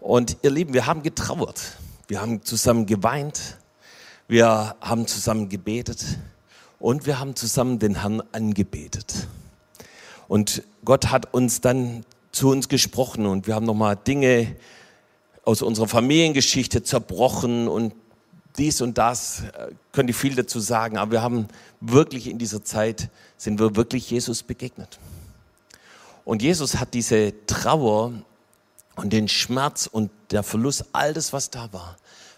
Und 0.00 0.36
ihr 0.42 0.50
Lieben, 0.50 0.74
wir 0.74 0.86
haben 0.86 1.02
getrauert. 1.02 1.78
Wir 2.08 2.20
haben 2.20 2.42
zusammen 2.42 2.84
geweint. 2.84 3.56
Wir 4.28 4.76
haben 4.82 5.06
zusammen 5.06 5.48
gebetet 5.48 6.04
und 6.78 7.06
wir 7.06 7.18
haben 7.18 7.36
zusammen 7.36 7.78
den 7.78 8.00
Herrn 8.00 8.22
angebetet. 8.32 9.26
Und 10.28 10.62
Gott 10.84 11.10
hat 11.10 11.32
uns 11.34 11.60
dann 11.60 12.04
zu 12.32 12.50
uns 12.50 12.68
gesprochen 12.68 13.26
und 13.26 13.46
wir 13.46 13.54
haben 13.54 13.66
nochmal 13.66 13.96
Dinge 13.96 14.56
aus 15.44 15.62
unserer 15.62 15.88
Familiengeschichte 15.88 16.82
zerbrochen 16.82 17.68
und 17.68 17.94
dies 18.56 18.80
und 18.80 18.98
das, 18.98 19.40
äh, 19.40 19.72
könnte 19.92 20.12
ich 20.12 20.16
viel 20.16 20.34
dazu 20.34 20.60
sagen, 20.60 20.96
aber 20.96 21.12
wir 21.12 21.22
haben 21.22 21.48
wirklich 21.80 22.28
in 22.28 22.38
dieser 22.38 22.64
Zeit, 22.64 23.10
sind 23.36 23.58
wir 23.58 23.76
wirklich 23.76 24.10
Jesus 24.10 24.42
begegnet. 24.42 24.98
Und 26.24 26.40
Jesus 26.40 26.76
hat 26.76 26.94
diese 26.94 27.34
Trauer 27.46 28.12
und 28.96 29.12
den 29.12 29.28
Schmerz 29.28 29.86
und 29.90 30.10
der 30.30 30.42
Verlust, 30.42 30.86
all 30.92 31.12
das, 31.12 31.32
was 31.32 31.50
da 31.50 31.72
war, 31.72 31.96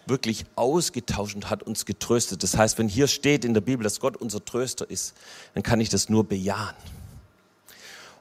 wirklich 0.08 0.44
ausgetauscht 0.54 1.34
und 1.34 1.50
hat 1.50 1.62
uns 1.62 1.84
getröstet. 1.84 2.42
Das 2.42 2.56
heißt, 2.56 2.78
wenn 2.78 2.88
hier 2.88 3.08
steht 3.08 3.44
in 3.44 3.54
der 3.54 3.60
Bibel, 3.60 3.84
dass 3.84 4.00
Gott 4.00 4.16
unser 4.16 4.44
Tröster 4.44 4.88
ist, 4.88 5.14
dann 5.54 5.62
kann 5.62 5.80
ich 5.80 5.88
das 5.88 6.08
nur 6.08 6.24
bejahen. 6.24 6.74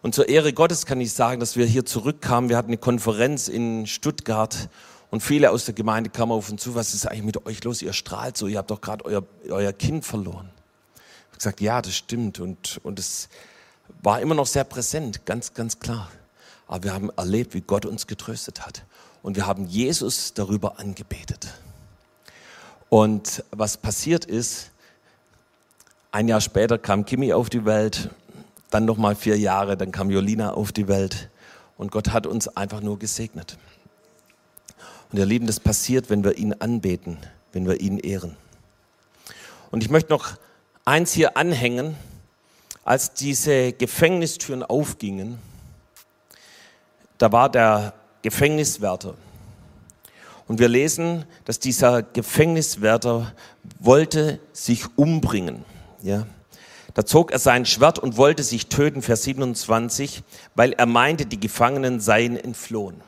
Und 0.02 0.14
zur 0.14 0.30
Ehre 0.30 0.54
Gottes 0.54 0.86
kann 0.86 1.02
ich 1.02 1.14
sagen, 1.14 1.40
dass 1.40 1.56
wir 1.56 1.66
hier 1.66 1.86
zurückkamen. 1.86 2.50
Wir 2.50 2.58
hatten 2.58 2.70
eine 2.70 2.78
Konferenz 2.78 3.48
in 3.48 3.88
Stuttgart 3.88 4.70
und 5.10 5.22
viele 5.22 5.50
aus 5.50 5.66
der 5.66 5.74
Gemeinde 5.74 6.10
kamen 6.10 6.32
auf 6.32 6.52
uns 6.52 6.62
zu. 6.62 6.76
Was 6.76 6.94
ist 6.94 7.08
eigentlich 7.08 7.24
mit 7.24 7.46
euch 7.46 7.64
los? 7.64 7.82
Ihr 7.82 7.94
strahlt 7.94 8.38
so. 8.38 8.48
Ihr 8.48 8.60
habt 8.60 8.70
doch 8.70 8.82
gerade 8.82 9.04
euer, 9.06 9.24
euer 9.50 9.74
Kind 9.74 10.06
verloren. 10.06 10.50
Ich 10.96 11.28
habe 11.30 11.38
gesagt, 11.38 11.62
ja, 11.62 11.82
das 11.82 11.96
stimmt. 11.96 12.40
Und, 12.40 12.80
und 12.84 13.00
es 13.00 13.30
war 14.04 14.22
immer 14.22 14.36
noch 14.36 14.46
sehr 14.46 14.64
präsent, 14.64 15.26
ganz, 15.26 15.54
ganz 15.54 15.80
klar. 15.80 16.12
Aber 16.68 16.84
wir 16.84 16.94
haben 16.94 17.10
erlebt, 17.18 17.54
wie 17.54 17.62
Gott 17.62 17.86
uns 17.86 18.08
getröstet 18.08 18.66
hat. 18.66 18.84
Und 19.24 19.36
wir 19.36 19.48
haben 19.48 19.66
Jesus 19.66 20.34
darüber 20.34 20.80
angebetet. 20.80 21.48
Und 22.90 23.44
was 23.52 23.78
passiert 23.78 24.26
ist, 24.26 24.72
ein 26.12 26.28
Jahr 26.28 26.42
später 26.42 26.78
kam 26.78 27.06
Kimi 27.06 27.34
auf 27.34 27.50
die 27.50 27.66
Welt, 27.66 28.10
dann 28.70 28.86
nochmal 28.86 29.16
vier 29.16 29.38
Jahre, 29.38 29.76
dann 29.76 29.92
kam 29.92 30.10
Jolina 30.10 30.54
auf 30.54 30.72
die 30.72 30.88
Welt 30.88 31.30
und 31.78 31.92
Gott 31.92 32.10
hat 32.10 32.26
uns 32.26 32.48
einfach 32.48 32.82
nur 32.82 33.00
gesegnet. 33.00 33.58
Und 35.12 35.20
ihr 35.20 35.26
Lieben, 35.26 35.48
das 35.48 35.60
passiert, 35.60 36.10
wenn 36.10 36.24
wir 36.24 36.38
ihn 36.38 36.54
anbeten, 36.54 37.18
wenn 37.52 37.68
wir 37.68 37.80
ihn 37.80 38.00
ehren. 38.00 38.38
Und 39.72 39.84
ich 39.84 39.90
möchte 39.90 40.12
noch 40.12 40.38
eins 40.86 41.12
hier 41.12 41.38
anhängen, 41.38 41.96
als 42.84 43.14
diese 43.14 43.74
Gefängnistüren 43.74 44.64
aufgingen, 44.64 45.40
da 47.18 47.32
war 47.32 47.50
der 47.50 47.94
Gefängniswärter 48.22 49.16
und 50.48 50.60
wir 50.60 50.70
lesen, 50.70 51.26
dass 51.46 51.60
dieser 51.60 52.04
Gefängniswärter 52.04 53.34
wollte 53.80 54.40
sich 54.54 54.86
umbringen. 54.96 55.66
Ja. 56.04 56.26
Da 56.94 57.06
zog 57.06 57.32
er 57.32 57.40
sein 57.40 57.66
Schwert 57.66 58.00
und 58.00 58.16
wollte 58.16 58.44
sich 58.44 58.68
töten, 58.68 59.02
Vers 59.02 59.24
27, 59.24 60.24
weil 60.56 60.74
er 60.74 60.86
meinte, 60.86 61.26
die 61.26 61.40
Gefangenen 61.40 62.00
seien 62.00 62.38
entflohen. 62.38 63.02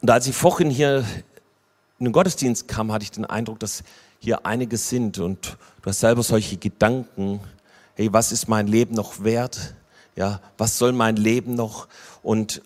Und 0.00 0.10
als 0.10 0.26
ich 0.26 0.34
vorhin 0.34 0.70
hier 0.70 1.04
in 1.98 2.06
den 2.06 2.12
Gottesdienst 2.12 2.66
kam, 2.66 2.92
hatte 2.92 3.04
ich 3.04 3.10
den 3.10 3.24
Eindruck, 3.24 3.60
dass 3.60 3.84
hier 4.18 4.46
einige 4.46 4.76
sind 4.76 5.18
und 5.18 5.56
du 5.82 5.90
hast 5.90 6.00
selber 6.00 6.22
solche 6.22 6.56
Gedanken, 6.56 7.40
hey, 7.94 8.12
was 8.12 8.32
ist 8.32 8.48
mein 8.48 8.66
Leben 8.66 8.94
noch 8.94 9.22
wert? 9.22 9.74
Ja, 10.16 10.40
was 10.58 10.78
soll 10.78 10.92
mein 10.92 11.16
Leben 11.16 11.54
noch? 11.54 11.88
Und, 12.22 12.62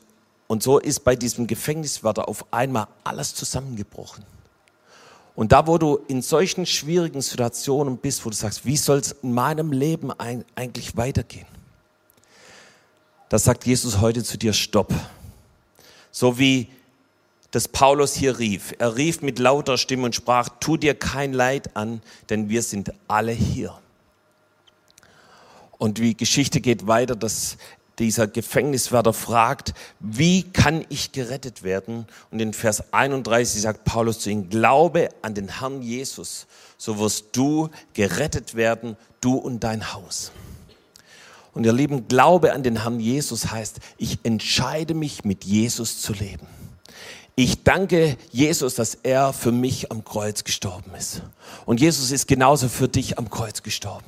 und 0.48 0.62
so 0.62 0.78
ist 0.78 1.04
bei 1.04 1.14
diesem 1.14 1.46
Gefängniswärter 1.46 2.26
auf 2.28 2.44
einmal 2.52 2.88
alles 3.04 3.34
zusammengebrochen. 3.34 4.24
Und 5.36 5.52
da, 5.52 5.68
wo 5.68 5.78
du 5.78 6.00
in 6.08 6.20
solchen 6.20 6.66
schwierigen 6.66 7.22
Situationen 7.22 7.98
bist, 7.98 8.24
wo 8.24 8.30
du 8.30 8.34
sagst, 8.34 8.64
wie 8.64 8.76
soll 8.76 8.98
es 8.98 9.12
in 9.22 9.32
meinem 9.32 9.70
Leben 9.70 10.10
eigentlich 10.10 10.96
weitergehen? 10.96 11.46
Da 13.28 13.38
sagt 13.38 13.64
Jesus 13.66 14.00
heute 14.00 14.24
zu 14.24 14.36
dir, 14.36 14.52
stopp. 14.52 14.92
So 16.10 16.38
wie 16.38 16.68
das 17.50 17.68
Paulus 17.68 18.14
hier 18.14 18.38
rief. 18.38 18.74
Er 18.78 18.96
rief 18.96 19.20
mit 19.20 19.38
lauter 19.38 19.78
Stimme 19.78 20.06
und 20.06 20.14
sprach, 20.14 20.48
tu 20.60 20.76
dir 20.76 20.94
kein 20.94 21.32
Leid 21.32 21.76
an, 21.76 22.02
denn 22.30 22.48
wir 22.48 22.62
sind 22.62 22.92
alle 23.06 23.32
hier. 23.32 23.78
Und 25.78 25.98
die 25.98 26.16
Geschichte 26.16 26.60
geht 26.60 26.86
weiter, 26.86 27.14
dass 27.14 27.56
dieser 27.98 28.26
Gefängniswärter 28.26 29.12
fragt, 29.12 29.74
wie 30.00 30.42
kann 30.42 30.84
ich 30.88 31.12
gerettet 31.12 31.62
werden? 31.62 32.06
Und 32.30 32.40
in 32.40 32.52
Vers 32.52 32.92
31 32.92 33.62
sagt 33.62 33.84
Paulus 33.84 34.20
zu 34.20 34.30
ihm, 34.30 34.48
glaube 34.48 35.08
an 35.22 35.34
den 35.34 35.60
Herrn 35.60 35.82
Jesus, 35.82 36.46
so 36.76 36.98
wirst 36.98 37.26
du 37.32 37.70
gerettet 37.94 38.54
werden, 38.54 38.96
du 39.20 39.34
und 39.34 39.64
dein 39.64 39.92
Haus. 39.92 40.32
Und 41.54 41.64
ihr 41.64 41.72
Lieben, 41.72 42.06
Glaube 42.06 42.52
an 42.52 42.62
den 42.62 42.82
Herrn 42.82 43.00
Jesus 43.00 43.50
heißt, 43.50 43.80
ich 43.96 44.20
entscheide 44.22 44.94
mich 44.94 45.24
mit 45.24 45.44
Jesus 45.44 46.00
zu 46.00 46.12
leben. 46.12 46.46
Ich 47.34 47.62
danke 47.64 48.16
Jesus, 48.30 48.74
dass 48.74 48.94
er 48.94 49.32
für 49.32 49.52
mich 49.52 49.90
am 49.90 50.04
Kreuz 50.04 50.44
gestorben 50.44 50.92
ist. 50.96 51.22
Und 51.66 51.80
Jesus 51.80 52.10
ist 52.10 52.26
genauso 52.26 52.68
für 52.68 52.88
dich 52.88 53.18
am 53.18 53.30
Kreuz 53.30 53.62
gestorben. 53.62 54.04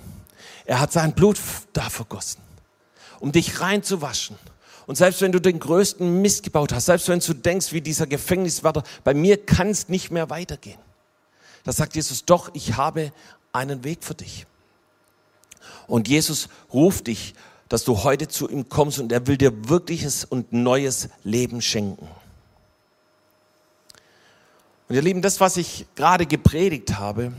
Er 0.64 0.80
hat 0.80 0.92
sein 0.92 1.12
Blut 1.12 1.38
da 1.72 1.90
vergossen, 1.90 2.40
um 3.20 3.32
dich 3.32 3.60
reinzuwaschen. 3.60 4.36
Und 4.86 4.96
selbst 4.96 5.20
wenn 5.20 5.30
du 5.30 5.40
den 5.40 5.60
größten 5.60 6.20
Mist 6.20 6.42
gebaut 6.42 6.72
hast, 6.72 6.86
selbst 6.86 7.08
wenn 7.08 7.20
du 7.20 7.32
denkst, 7.32 7.72
wie 7.72 7.80
dieser 7.80 8.06
Gefängniswärter, 8.06 8.82
bei 9.04 9.14
mir 9.14 9.44
kann 9.44 9.68
es 9.68 9.88
nicht 9.88 10.10
mehr 10.10 10.30
weitergehen. 10.30 10.80
Da 11.62 11.72
sagt 11.72 11.94
Jesus, 11.94 12.24
doch, 12.24 12.50
ich 12.54 12.76
habe 12.76 13.12
einen 13.52 13.84
Weg 13.84 14.02
für 14.02 14.14
dich. 14.14 14.46
Und 15.86 16.08
Jesus 16.08 16.48
ruft 16.72 17.06
dich, 17.06 17.34
dass 17.68 17.84
du 17.84 18.02
heute 18.02 18.26
zu 18.26 18.48
ihm 18.48 18.68
kommst 18.68 18.98
und 18.98 19.12
er 19.12 19.26
will 19.28 19.36
dir 19.36 19.68
wirkliches 19.68 20.24
und 20.24 20.52
neues 20.52 21.08
Leben 21.22 21.62
schenken. 21.62 22.08
Und 24.88 24.96
ihr 24.96 25.02
Lieben, 25.02 25.22
das, 25.22 25.38
was 25.38 25.56
ich 25.56 25.86
gerade 25.94 26.26
gepredigt 26.26 26.98
habe, 26.98 27.32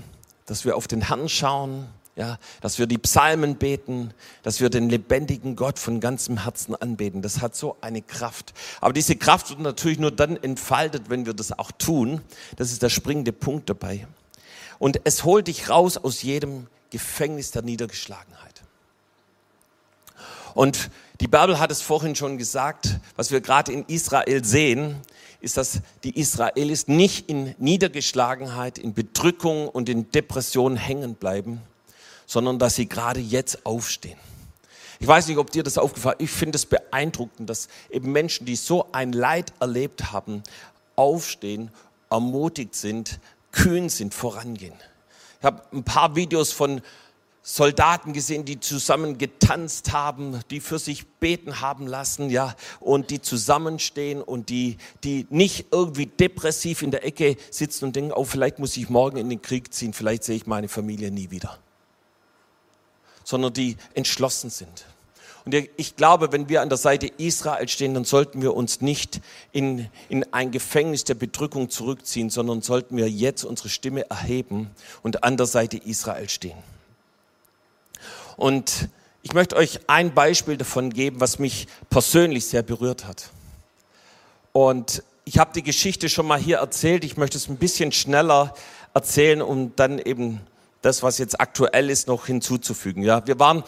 dass 0.45 0.63
wir 0.63 0.77
auf 0.77 0.87
den 0.87 1.01
Herrn 1.01 1.27
schauen, 1.27 1.87
ja, 2.15 2.37
dass 2.59 2.77
wir 2.77 2.87
die 2.87 2.97
Psalmen 2.97 3.55
beten, 3.55 4.13
dass 4.43 4.59
wir 4.59 4.69
den 4.69 4.89
lebendigen 4.89 5.55
Gott 5.55 5.79
von 5.79 5.99
ganzem 5.99 6.43
Herzen 6.43 6.75
anbeten. 6.75 7.21
Das 7.21 7.41
hat 7.41 7.55
so 7.55 7.77
eine 7.81 8.01
Kraft. 8.01 8.53
Aber 8.81 8.93
diese 8.93 9.15
Kraft 9.15 9.49
wird 9.49 9.59
natürlich 9.59 9.99
nur 9.99 10.11
dann 10.11 10.35
entfaltet, 10.35 11.09
wenn 11.09 11.25
wir 11.25 11.33
das 11.33 11.57
auch 11.57 11.71
tun. 11.71 12.21
Das 12.57 12.71
ist 12.71 12.83
der 12.83 12.89
springende 12.89 13.31
Punkt 13.31 13.69
dabei. 13.69 14.07
Und 14.77 14.99
es 15.03 15.23
holt 15.23 15.47
dich 15.47 15.69
raus 15.69 15.97
aus 15.97 16.21
jedem 16.21 16.67
Gefängnis 16.89 17.51
der 17.51 17.61
Niedergeschlagenheit. 17.61 18.61
Und 20.53 20.89
die 21.21 21.27
Bibel 21.27 21.59
hat 21.59 21.71
es 21.71 21.81
vorhin 21.81 22.15
schon 22.15 22.37
gesagt, 22.37 22.99
was 23.15 23.31
wir 23.31 23.39
gerade 23.39 23.71
in 23.71 23.85
Israel 23.85 24.43
sehen, 24.43 24.97
ist, 25.39 25.55
dass 25.55 25.81
die 26.03 26.19
Israelis 26.19 26.87
nicht 26.87 27.29
in 27.29 27.55
Niedergeschlagenheit, 27.57 28.77
in 28.77 28.93
Bedrückung 28.93 29.69
und 29.69 29.87
in 29.87 30.11
Depression 30.11 30.75
hängen 30.75 31.15
bleiben, 31.15 31.61
sondern 32.31 32.59
dass 32.59 32.75
sie 32.75 32.87
gerade 32.87 33.19
jetzt 33.19 33.65
aufstehen. 33.65 34.17
Ich 35.01 35.07
weiß 35.07 35.27
nicht, 35.27 35.37
ob 35.37 35.51
dir 35.51 35.63
das 35.63 35.77
aufgefallen 35.77 36.15
ist. 36.19 36.29
Ich 36.29 36.31
finde 36.31 36.55
es 36.55 36.65
beeindruckend, 36.65 37.49
dass 37.49 37.67
eben 37.89 38.13
Menschen, 38.13 38.45
die 38.45 38.55
so 38.55 38.87
ein 38.93 39.11
Leid 39.11 39.51
erlebt 39.59 40.13
haben, 40.13 40.41
aufstehen, 40.95 41.71
ermutigt 42.09 42.73
sind, 42.73 43.19
kühn 43.51 43.89
sind, 43.89 44.13
vorangehen. 44.13 44.75
Ich 45.39 45.45
habe 45.45 45.61
ein 45.73 45.83
paar 45.83 46.15
Videos 46.15 46.53
von 46.53 46.81
Soldaten 47.41 48.13
gesehen, 48.13 48.45
die 48.45 48.61
zusammen 48.61 49.17
getanzt 49.17 49.91
haben, 49.91 50.39
die 50.51 50.61
für 50.61 50.79
sich 50.79 51.05
beten 51.19 51.59
haben 51.59 51.85
lassen, 51.85 52.29
ja, 52.29 52.55
und 52.79 53.09
die 53.09 53.21
zusammenstehen 53.21 54.21
und 54.21 54.47
die, 54.47 54.77
die 55.03 55.27
nicht 55.31 55.65
irgendwie 55.71 56.05
depressiv 56.05 56.81
in 56.81 56.91
der 56.91 57.03
Ecke 57.03 57.35
sitzen 57.49 57.83
und 57.83 57.97
denken, 57.97 58.13
oh, 58.13 58.23
vielleicht 58.23 58.57
muss 58.57 58.77
ich 58.77 58.89
morgen 58.89 59.17
in 59.17 59.29
den 59.29 59.41
Krieg 59.41 59.73
ziehen, 59.73 59.91
vielleicht 59.91 60.23
sehe 60.23 60.37
ich 60.37 60.45
meine 60.45 60.69
Familie 60.69 61.11
nie 61.11 61.29
wieder. 61.29 61.59
Sondern 63.31 63.53
die 63.53 63.77
entschlossen 63.93 64.49
sind. 64.49 64.85
Und 65.45 65.55
ich 65.77 65.95
glaube, 65.95 66.33
wenn 66.33 66.49
wir 66.49 66.61
an 66.61 66.67
der 66.67 66.77
Seite 66.77 67.07
Israel 67.07 67.69
stehen, 67.69 67.93
dann 67.93 68.03
sollten 68.03 68.41
wir 68.41 68.53
uns 68.55 68.81
nicht 68.81 69.21
in, 69.53 69.89
in 70.09 70.25
ein 70.33 70.51
Gefängnis 70.51 71.05
der 71.05 71.13
Bedrückung 71.13 71.69
zurückziehen, 71.69 72.29
sondern 72.29 72.61
sollten 72.61 72.97
wir 72.97 73.09
jetzt 73.09 73.45
unsere 73.45 73.69
Stimme 73.69 74.09
erheben 74.09 74.69
und 75.01 75.23
an 75.23 75.37
der 75.37 75.45
Seite 75.45 75.77
Israel 75.77 76.27
stehen. 76.27 76.57
Und 78.35 78.89
ich 79.21 79.31
möchte 79.31 79.55
euch 79.55 79.79
ein 79.87 80.13
Beispiel 80.13 80.57
davon 80.57 80.89
geben, 80.91 81.21
was 81.21 81.39
mich 81.39 81.67
persönlich 81.89 82.47
sehr 82.47 82.63
berührt 82.63 83.05
hat. 83.05 83.29
Und 84.51 85.03
ich 85.23 85.37
habe 85.37 85.53
die 85.55 85.63
Geschichte 85.63 86.09
schon 86.09 86.27
mal 86.27 86.37
hier 86.37 86.57
erzählt. 86.57 87.05
Ich 87.05 87.15
möchte 87.15 87.37
es 87.37 87.47
ein 87.47 87.55
bisschen 87.55 87.93
schneller 87.93 88.53
erzählen, 88.93 89.41
um 89.41 89.73
dann 89.77 89.97
eben 89.97 90.41
das, 90.81 91.03
was 91.03 91.17
jetzt 91.17 91.39
aktuell 91.39 91.89
ist, 91.89 92.07
noch 92.07 92.25
hinzuzufügen. 92.25 93.03
Ja, 93.03 93.25
wir 93.25 93.39
waren 93.39 93.63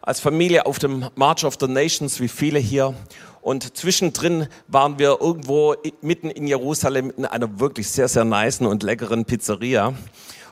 als 0.00 0.20
Familie 0.20 0.66
auf 0.66 0.78
dem 0.78 1.08
March 1.14 1.44
of 1.44 1.56
the 1.60 1.66
Nations, 1.66 2.20
wie 2.20 2.28
viele 2.28 2.58
hier. 2.58 2.94
Und 3.40 3.76
zwischendrin 3.76 4.48
waren 4.68 4.98
wir 4.98 5.18
irgendwo 5.20 5.74
mitten 6.00 6.30
in 6.30 6.46
Jerusalem 6.46 7.12
in 7.16 7.26
einer 7.26 7.60
wirklich 7.60 7.88
sehr, 7.90 8.08
sehr 8.08 8.24
niceen 8.24 8.66
und 8.66 8.82
leckeren 8.82 9.24
Pizzeria. 9.24 9.94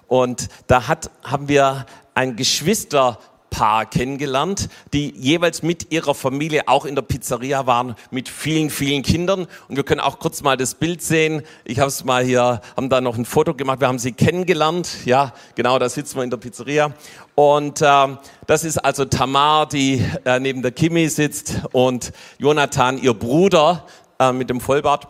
Und 0.08 0.48
da 0.66 0.88
hat, 0.88 1.10
haben 1.22 1.48
wir 1.48 1.86
ein 2.14 2.36
Geschwister 2.36 3.18
Paar 3.52 3.84
kennengelernt, 3.84 4.70
die 4.94 5.14
jeweils 5.14 5.62
mit 5.62 5.92
ihrer 5.92 6.14
Familie 6.14 6.68
auch 6.68 6.86
in 6.86 6.94
der 6.94 7.02
Pizzeria 7.02 7.66
waren, 7.66 7.94
mit 8.10 8.30
vielen, 8.30 8.70
vielen 8.70 9.02
Kindern. 9.02 9.46
Und 9.68 9.76
wir 9.76 9.84
können 9.84 10.00
auch 10.00 10.18
kurz 10.18 10.42
mal 10.42 10.56
das 10.56 10.74
Bild 10.74 11.02
sehen. 11.02 11.42
Ich 11.64 11.78
habe 11.78 11.88
es 11.88 12.02
mal 12.02 12.24
hier, 12.24 12.62
haben 12.76 12.88
da 12.88 13.02
noch 13.02 13.18
ein 13.18 13.26
Foto 13.26 13.52
gemacht. 13.52 13.80
Wir 13.80 13.88
haben 13.88 13.98
sie 13.98 14.12
kennengelernt. 14.12 15.04
Ja, 15.04 15.34
genau, 15.54 15.78
da 15.78 15.90
sitzen 15.90 16.16
wir 16.16 16.24
in 16.24 16.30
der 16.30 16.38
Pizzeria. 16.38 16.94
Und 17.34 17.82
äh, 17.82 18.16
das 18.46 18.64
ist 18.64 18.78
also 18.78 19.04
Tamar, 19.04 19.68
die 19.68 20.02
äh, 20.24 20.40
neben 20.40 20.62
der 20.62 20.72
Kimi 20.72 21.08
sitzt 21.10 21.60
und 21.72 22.12
Jonathan, 22.38 22.96
ihr 22.96 23.12
Bruder 23.12 23.86
äh, 24.18 24.32
mit 24.32 24.48
dem 24.48 24.62
Vollbart. 24.62 25.08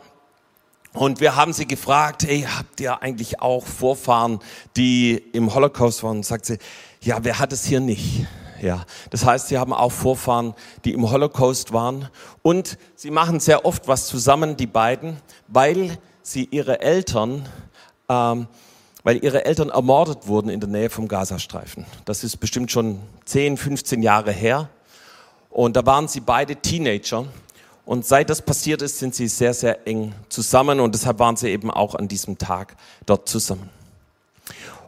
Und 0.95 1.21
wir 1.21 1.37
haben 1.37 1.53
sie 1.53 1.67
gefragt, 1.67 2.25
hey, 2.25 2.43
habt 2.43 2.81
ihr 2.81 3.03
eigentlich 3.03 3.41
auch 3.41 3.65
Vorfahren, 3.65 4.41
die 4.77 5.15
im 5.33 5.55
Holocaust 5.55 6.03
waren? 6.03 6.19
Und 6.19 6.27
sagt 6.27 6.45
sie, 6.45 6.59
ja, 7.03 7.19
wer 7.23 7.39
hat 7.39 7.53
es 7.53 7.65
hier 7.65 7.81
nicht? 7.81 8.27
Ja, 8.61 8.85
das 9.11 9.25
heißt, 9.25 9.49
sie 9.49 9.59
haben 9.59 9.73
auch 9.73 9.91
Vorfahren, 9.91 10.55
die 10.85 10.93
im 10.93 11.11
Holocaust 11.11 11.73
waren. 11.73 12.09
Und 12.43 12.79
sie 12.95 13.11
machen 13.11 13.41
sehr 13.41 13.65
oft 13.65 13.89
was 13.89 14.07
zusammen, 14.07 14.57
die 14.57 14.69
beiden, 14.69 15.17
weil 15.49 15.99
sie 16.23 16.47
ihre 16.51 16.81
Eltern, 16.81 17.49
ähm, 18.09 18.47
weil 19.03 19.23
ihre 19.25 19.45
Eltern 19.45 19.71
ermordet 19.71 20.29
wurden 20.29 20.49
in 20.49 20.61
der 20.61 20.69
Nähe 20.69 20.91
vom 20.91 21.09
Gazastreifen. 21.09 21.85
Das 22.05 22.23
ist 22.23 22.37
bestimmt 22.37 22.71
schon 22.71 23.01
10, 23.25 23.57
15 23.57 24.01
Jahre 24.01 24.31
her. 24.31 24.69
Und 25.51 25.77
da 25.77 25.85
waren 25.85 26.07
sie 26.07 26.21
beide 26.21 26.55
Teenager. 26.55 27.27
Und 27.85 28.07
seit 28.07 28.31
das 28.31 28.43
passiert 28.43 28.81
ist, 28.81 29.01
sind 29.01 29.17
sie 29.17 29.27
sehr, 29.27 29.55
sehr 29.55 29.89
eng 29.89 30.15
zusammen. 30.29 30.79
Und 30.79 30.95
deshalb 30.95 31.19
waren 31.19 31.35
sie 31.35 31.49
eben 31.49 31.69
auch 31.69 31.97
an 31.97 32.07
diesem 32.07 32.39
Tag 32.39 32.77
dort 33.07 33.29
zusammen. 33.29 33.71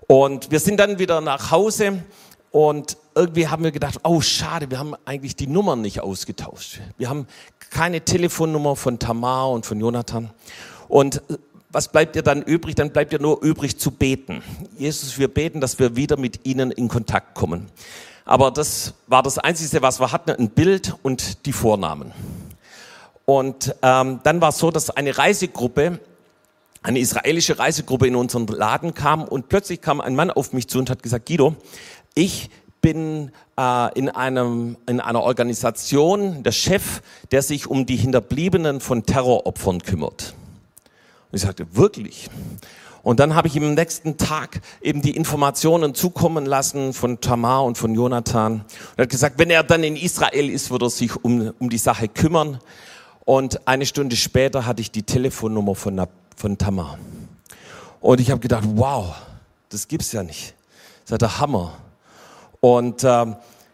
Und 0.06 0.50
wir 0.50 0.60
sind 0.60 0.78
dann 0.78 0.98
wieder 0.98 1.20
nach 1.20 1.50
Hause 1.50 2.02
und 2.50 2.96
irgendwie 3.14 3.48
haben 3.48 3.64
wir 3.64 3.72
gedacht, 3.72 4.00
oh 4.04 4.20
schade, 4.20 4.70
wir 4.70 4.78
haben 4.78 4.94
eigentlich 5.04 5.36
die 5.36 5.46
Nummern 5.46 5.80
nicht 5.80 6.00
ausgetauscht. 6.00 6.80
Wir 6.98 7.08
haben 7.08 7.26
keine 7.70 8.00
Telefonnummer 8.02 8.76
von 8.76 8.98
Tamar 8.98 9.50
und 9.50 9.66
von 9.66 9.80
Jonathan. 9.80 10.30
Und 10.88 11.16
äh, 11.30 11.38
was 11.70 11.88
bleibt 11.88 12.14
dir 12.14 12.22
dann 12.22 12.42
übrig? 12.42 12.76
Dann 12.76 12.90
bleibt 12.90 13.12
dir 13.12 13.18
nur 13.18 13.42
übrig 13.42 13.78
zu 13.78 13.90
beten. 13.90 14.42
Jesus, 14.78 15.18
wir 15.18 15.28
beten, 15.28 15.60
dass 15.60 15.78
wir 15.78 15.96
wieder 15.96 16.16
mit 16.16 16.46
ihnen 16.46 16.70
in 16.70 16.88
Kontakt 16.88 17.34
kommen. 17.34 17.68
Aber 18.24 18.50
das 18.50 18.94
war 19.06 19.22
das 19.22 19.38
Einzige, 19.38 19.82
was 19.82 20.00
wir 20.00 20.12
hatten, 20.12 20.30
ein 20.30 20.50
Bild 20.50 20.94
und 21.02 21.46
die 21.46 21.52
Vornamen. 21.52 22.12
Und 23.24 23.74
ähm, 23.82 24.20
dann 24.22 24.40
war 24.40 24.50
es 24.50 24.58
so, 24.58 24.70
dass 24.70 24.90
eine 24.90 25.16
Reisegruppe 25.16 25.98
eine 26.85 26.99
israelische 26.99 27.59
Reisegruppe 27.59 28.07
in 28.07 28.14
unseren 28.14 28.47
Laden 28.47 28.94
kam 28.94 29.25
und 29.25 29.49
plötzlich 29.49 29.81
kam 29.81 30.01
ein 30.03 30.14
Mann 30.14 30.31
auf 30.31 30.53
mich 30.53 30.68
zu 30.68 30.79
und 30.79 30.90
hat 30.90 31.03
gesagt, 31.03 31.27
Guido, 31.27 31.57
ich 32.14 32.51
bin 32.83 33.33
äh, 33.59 33.99
in, 33.99 34.11
einem, 34.11 34.77
in 34.87 35.01
einer 35.01 35.23
Organisation 35.23 36.42
der 36.42 36.53
Chef, 36.53 37.01
der 37.33 37.40
sich 37.40 37.66
um 37.68 37.87
die 37.87 37.97
Hinterbliebenen 37.97 38.81
von 38.81 39.07
Terroropfern 39.07 39.81
kümmert. 39.81 40.35
Und 41.33 41.37
ich 41.37 41.40
sagte, 41.40 41.66
wirklich? 41.75 42.29
Und 43.03 43.18
dann 43.18 43.35
habe 43.35 43.49
ich 43.49 43.57
ihm 43.57 43.64
am 43.64 43.75
nächsten 43.75 44.18
Tag 44.18 44.61
eben 44.83 45.01
die 45.01 45.16
Informationen 45.16 45.94
zukommen 45.94 46.44
lassen 46.44 46.92
von 46.92 47.23
Tamar 47.23 47.64
und 47.64 47.79
von 47.79 47.94
Jonathan. 47.94 48.53
Und 48.61 48.64
er 48.99 49.05
hat 49.05 49.11
gesagt, 49.11 49.38
wenn 49.38 49.49
er 49.49 49.62
dann 49.62 49.85
in 49.85 49.97
Israel 49.97 50.51
ist, 50.51 50.70
wird 50.70 50.83
er 50.83 50.90
sich 50.90 51.16
um, 51.25 51.55
um 51.59 51.70
die 51.70 51.79
Sache 51.79 52.09
kümmern. 52.09 52.59
Und 53.25 53.66
eine 53.66 53.87
Stunde 53.87 54.16
später 54.16 54.66
hatte 54.66 54.83
ich 54.83 54.90
die 54.90 55.03
Telefonnummer 55.03 55.75
von 55.75 55.97
von 56.37 56.59
Tamar. 56.59 56.99
Und 58.01 58.20
ich 58.20 58.31
habe 58.31 58.40
gedacht, 58.40 58.64
wow, 58.75 59.14
das 59.68 59.88
gibt's 59.88 60.12
ja 60.12 60.23
nicht. 60.23 60.55
Das 61.05 61.12
ist 61.12 61.23
der 61.23 61.40
Hammer. 61.40 61.73
Und 62.61 63.05
äh, 63.05 63.27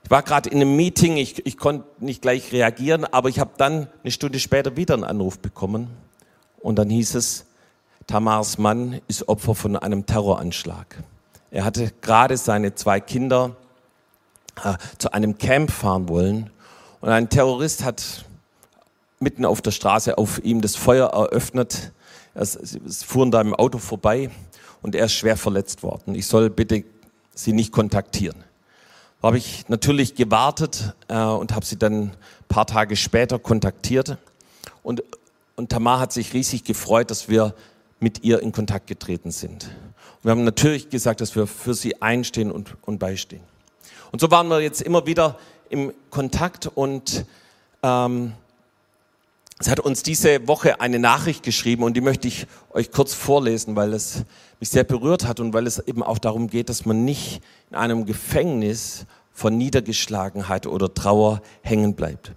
ich 0.04 0.10
war 0.10 0.22
gerade 0.22 0.50
in 0.50 0.56
einem 0.56 0.76
Meeting, 0.76 1.16
ich, 1.16 1.46
ich 1.46 1.56
konnte 1.56 1.86
nicht 2.04 2.22
gleich 2.22 2.52
reagieren, 2.52 3.04
aber 3.04 3.28
ich 3.28 3.38
habe 3.38 3.50
dann 3.56 3.88
eine 4.02 4.10
Stunde 4.10 4.38
später 4.40 4.76
wieder 4.76 4.94
einen 4.94 5.04
Anruf 5.04 5.38
bekommen. 5.38 5.88
Und 6.60 6.78
dann 6.78 6.90
hieß 6.90 7.14
es, 7.14 7.46
Tamars 8.06 8.58
Mann 8.58 9.00
ist 9.08 9.28
Opfer 9.28 9.54
von 9.54 9.76
einem 9.76 10.06
Terroranschlag. 10.06 11.02
Er 11.50 11.64
hatte 11.64 11.92
gerade 12.00 12.36
seine 12.36 12.74
zwei 12.74 13.00
Kinder 13.00 13.56
äh, 14.64 14.74
zu 14.98 15.12
einem 15.12 15.38
Camp 15.38 15.70
fahren 15.70 16.08
wollen 16.08 16.50
und 17.00 17.08
ein 17.08 17.28
Terrorist 17.28 17.84
hat 17.84 18.24
mitten 19.20 19.44
auf 19.44 19.62
der 19.62 19.70
Straße 19.70 20.18
auf 20.18 20.42
ihm 20.44 20.60
das 20.60 20.76
Feuer 20.76 21.08
eröffnet. 21.08 21.92
Es 22.40 23.04
fuhren 23.04 23.30
da 23.30 23.40
im 23.40 23.54
Auto 23.54 23.78
vorbei 23.78 24.30
und 24.80 24.94
er 24.94 25.06
ist 25.06 25.12
schwer 25.12 25.36
verletzt 25.36 25.82
worden. 25.82 26.14
Ich 26.14 26.26
soll 26.26 26.48
bitte 26.48 26.84
sie 27.34 27.52
nicht 27.52 27.70
kontaktieren. 27.70 28.44
Da 29.20 29.28
habe 29.28 29.36
ich 29.36 29.68
natürlich 29.68 30.14
gewartet 30.14 30.94
äh, 31.08 31.22
und 31.22 31.54
habe 31.54 31.66
sie 31.66 31.76
dann 31.76 32.02
ein 32.04 32.12
paar 32.48 32.66
Tage 32.66 32.96
später 32.96 33.38
kontaktiert. 33.38 34.16
Und, 34.82 35.02
und 35.56 35.70
Tamar 35.70 36.00
hat 36.00 36.12
sich 36.12 36.32
riesig 36.32 36.64
gefreut, 36.64 37.10
dass 37.10 37.28
wir 37.28 37.54
mit 37.98 38.24
ihr 38.24 38.40
in 38.40 38.52
Kontakt 38.52 38.86
getreten 38.86 39.30
sind. 39.30 39.64
Und 39.64 40.24
wir 40.24 40.30
haben 40.30 40.44
natürlich 40.44 40.88
gesagt, 40.88 41.20
dass 41.20 41.36
wir 41.36 41.46
für 41.46 41.74
sie 41.74 42.00
einstehen 42.00 42.50
und, 42.50 42.76
und 42.82 42.98
beistehen. 42.98 43.42
Und 44.12 44.20
so 44.20 44.30
waren 44.30 44.48
wir 44.48 44.60
jetzt 44.60 44.80
immer 44.80 45.04
wieder 45.04 45.38
im 45.68 45.92
Kontakt 46.08 46.66
und 46.66 47.26
ähm, 47.82 48.32
es 49.60 49.68
hat 49.68 49.78
uns 49.78 50.02
diese 50.02 50.48
Woche 50.48 50.80
eine 50.80 50.98
Nachricht 50.98 51.42
geschrieben 51.42 51.82
und 51.82 51.94
die 51.94 52.00
möchte 52.00 52.26
ich 52.26 52.46
euch 52.70 52.90
kurz 52.90 53.12
vorlesen, 53.12 53.76
weil 53.76 53.92
es 53.92 54.24
mich 54.58 54.70
sehr 54.70 54.84
berührt 54.84 55.26
hat 55.26 55.38
und 55.38 55.52
weil 55.52 55.66
es 55.66 55.78
eben 55.80 56.02
auch 56.02 56.18
darum 56.18 56.48
geht, 56.48 56.70
dass 56.70 56.86
man 56.86 57.04
nicht 57.04 57.42
in 57.68 57.76
einem 57.76 58.06
Gefängnis 58.06 59.04
von 59.32 59.58
Niedergeschlagenheit 59.58 60.66
oder 60.66 60.94
Trauer 60.94 61.42
hängen 61.60 61.94
bleibt. 61.94 62.32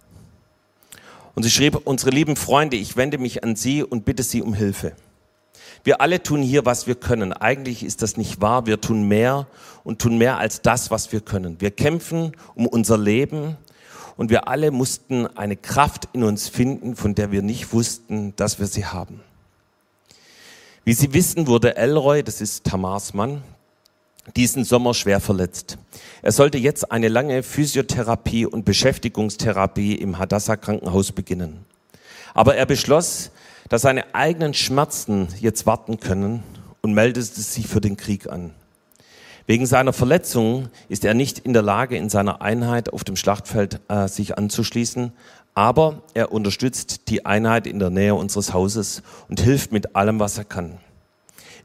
Und 1.33 1.43
sie 1.43 1.49
schrieb, 1.49 1.79
unsere 1.85 2.11
lieben 2.11 2.35
Freunde, 2.35 2.75
ich 2.75 2.97
wende 2.97 3.17
mich 3.17 3.41
an 3.41 3.55
Sie 3.55 3.83
und 3.83 4.03
bitte 4.03 4.21
Sie 4.21 4.41
um 4.41 4.53
Hilfe. 4.53 4.93
Wir 5.85 6.01
alle 6.01 6.21
tun 6.21 6.41
hier, 6.41 6.65
was 6.65 6.87
wir 6.87 6.95
können. 6.95 7.31
Eigentlich 7.31 7.83
ist 7.83 8.01
das 8.01 8.17
nicht 8.17 8.41
wahr. 8.41 8.65
Wir 8.65 8.79
tun 8.79 9.07
mehr 9.07 9.47
und 9.83 9.99
tun 9.99 10.17
mehr 10.17 10.37
als 10.37 10.61
das, 10.61 10.91
was 10.91 11.11
wir 11.11 11.21
können. 11.21 11.59
Wir 11.59 11.71
kämpfen 11.71 12.33
um 12.55 12.67
unser 12.67 12.97
Leben, 12.97 13.57
und 14.15 14.29
wir 14.29 14.47
alle 14.47 14.71
mussten 14.71 15.27
eine 15.37 15.55
Kraft 15.55 16.09
in 16.13 16.23
uns 16.23 16.47
finden, 16.49 16.95
von 16.95 17.15
der 17.15 17.31
wir 17.31 17.41
nicht 17.41 17.73
wussten, 17.73 18.35
dass 18.35 18.59
wir 18.59 18.67
sie 18.67 18.85
haben. 18.85 19.21
Wie 20.85 20.93
Sie 20.93 21.13
wissen, 21.13 21.47
wurde 21.47 21.77
Elroy, 21.77 22.23
das 22.23 22.41
ist 22.41 22.65
Tamars 22.65 23.13
Mann, 23.13 23.41
diesen 24.35 24.65
Sommer 24.65 24.93
schwer 24.93 25.21
verletzt. 25.21 25.77
Er 26.21 26.33
sollte 26.33 26.57
jetzt 26.57 26.91
eine 26.91 27.07
lange 27.07 27.41
Physiotherapie 27.41 28.45
und 28.45 28.65
Beschäftigungstherapie 28.65 29.95
im 29.95 30.17
Hadassah 30.17 30.57
Krankenhaus 30.57 31.11
beginnen. 31.11 31.65
Aber 32.33 32.55
er 32.55 32.65
beschloss, 32.65 33.31
dass 33.69 33.83
seine 33.83 34.13
eigenen 34.13 34.53
Schmerzen 34.53 35.29
jetzt 35.39 35.65
warten 35.65 35.99
können 35.99 36.43
und 36.81 36.93
meldete 36.93 37.41
sich 37.41 37.67
für 37.67 37.81
den 37.81 37.95
Krieg 37.95 38.29
an. 38.29 38.51
Wegen 39.45 39.65
seiner 39.65 39.91
Verletzung 39.91 40.69
ist 40.87 41.03
er 41.03 41.13
nicht 41.13 41.39
in 41.39 41.51
der 41.53 41.61
Lage, 41.61 41.97
in 41.97 42.09
seiner 42.09 42.41
Einheit 42.41 42.93
auf 42.93 43.03
dem 43.03 43.17
Schlachtfeld 43.17 43.81
äh, 43.89 44.07
sich 44.07 44.37
anzuschließen, 44.37 45.11
aber 45.53 46.01
er 46.13 46.31
unterstützt 46.31 47.09
die 47.09 47.25
Einheit 47.25 47.67
in 47.67 47.79
der 47.79 47.89
Nähe 47.89 48.15
unseres 48.15 48.53
Hauses 48.53 49.03
und 49.29 49.41
hilft 49.41 49.71
mit 49.71 49.95
allem, 49.95 50.19
was 50.19 50.37
er 50.37 50.45
kann. 50.45 50.77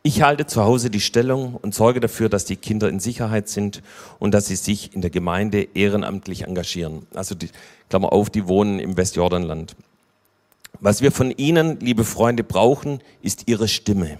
Ich 0.03 0.23
halte 0.23 0.47
zu 0.47 0.63
Hause 0.63 0.91
die 0.91 1.01
Stellung 1.01 1.55
und 1.55 1.75
sorge 1.75 2.01
dafür, 2.01 2.29
dass 2.29 2.45
die 2.45 2.57
Kinder 2.57 2.89
in 2.89 3.01
Sicherheit 3.01 3.49
sind 3.49 3.83
und 4.19 4.33
dass 4.33 4.47
sie 4.47 4.57
sich 4.57 4.95
in 4.95 5.01
der 5.01 5.11
Gemeinde 5.11 5.69
ehrenamtlich 5.75 6.43
engagieren. 6.43 7.07
Also 7.15 7.35
die 7.35 7.51
Klammer 7.91 8.13
auf, 8.13 8.31
die 8.31 8.47
wohnen 8.49 8.79
im 8.79 8.97
Westjordanland. 8.97 9.77
Was 10.81 11.03
wir 11.03 11.11
von 11.11 11.33
Ihnen, 11.33 11.81
liebe 11.81 12.05
Freunde, 12.05 12.45
brauchen, 12.45 13.01
ist 13.23 13.49
Ihre 13.49 13.67
Stimme. 13.67 14.19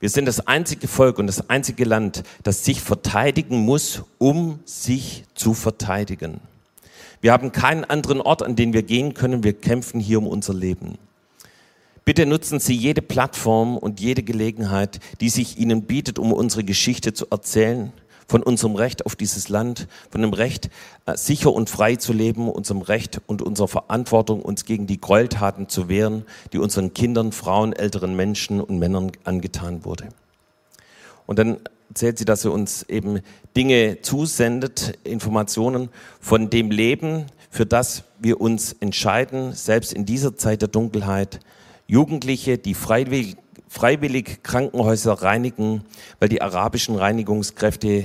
Wir 0.00 0.10
sind 0.10 0.26
das 0.26 0.46
einzige 0.46 0.88
Volk 0.88 1.18
und 1.18 1.26
das 1.26 1.48
einzige 1.48 1.84
Land, 1.84 2.24
das 2.42 2.64
sich 2.64 2.80
verteidigen 2.80 3.58
muss, 3.58 4.02
um 4.18 4.58
sich 4.64 5.24
zu 5.34 5.54
verteidigen. 5.54 6.40
Wir 7.20 7.32
haben 7.32 7.52
keinen 7.52 7.84
anderen 7.84 8.20
Ort, 8.20 8.42
an 8.42 8.56
den 8.56 8.72
wir 8.72 8.82
gehen 8.82 9.14
können. 9.14 9.44
Wir 9.44 9.54
kämpfen 9.54 9.98
hier 10.00 10.18
um 10.18 10.26
unser 10.26 10.52
Leben. 10.52 10.98
Bitte 12.04 12.26
nutzen 12.26 12.60
Sie 12.60 12.74
jede 12.74 13.00
Plattform 13.00 13.78
und 13.78 13.98
jede 13.98 14.22
Gelegenheit, 14.22 15.00
die 15.20 15.30
sich 15.30 15.58
Ihnen 15.58 15.84
bietet, 15.84 16.18
um 16.18 16.32
unsere 16.32 16.64
Geschichte 16.64 17.14
zu 17.14 17.26
erzählen 17.30 17.92
von 18.26 18.42
unserem 18.42 18.74
Recht 18.74 19.06
auf 19.06 19.16
dieses 19.16 19.48
Land, 19.48 19.86
von 20.10 20.22
dem 20.22 20.32
Recht, 20.32 20.70
äh, 21.06 21.16
sicher 21.16 21.52
und 21.52 21.70
frei 21.70 21.96
zu 21.96 22.12
leben, 22.12 22.48
unserem 22.48 22.82
Recht 22.82 23.20
und 23.26 23.42
unserer 23.42 23.68
Verantwortung, 23.68 24.42
uns 24.42 24.64
gegen 24.64 24.86
die 24.86 25.00
Gräueltaten 25.00 25.68
zu 25.68 25.88
wehren, 25.88 26.24
die 26.52 26.58
unseren 26.58 26.94
Kindern, 26.94 27.32
Frauen, 27.32 27.72
älteren 27.72 28.16
Menschen 28.16 28.60
und 28.60 28.78
Männern 28.78 29.12
angetan 29.24 29.84
wurde. 29.84 30.08
Und 31.26 31.38
dann 31.38 31.58
erzählt 31.88 32.18
sie, 32.18 32.24
dass 32.24 32.42
sie 32.42 32.50
uns 32.50 32.82
eben 32.84 33.20
Dinge 33.56 33.98
zusendet, 34.02 34.98
Informationen 35.04 35.90
von 36.20 36.50
dem 36.50 36.70
Leben, 36.70 37.26
für 37.50 37.66
das 37.66 38.02
wir 38.18 38.40
uns 38.40 38.72
entscheiden, 38.80 39.52
selbst 39.52 39.92
in 39.92 40.04
dieser 40.04 40.36
Zeit 40.36 40.60
der 40.60 40.68
Dunkelheit, 40.68 41.40
Jugendliche, 41.86 42.58
die 42.58 42.74
freiwillig 42.74 43.36
freiwillig 43.68 44.42
Krankenhäuser 44.42 45.14
reinigen, 45.14 45.84
weil 46.20 46.28
die 46.28 46.42
arabischen 46.42 46.96
Reinigungskräfte 46.96 48.04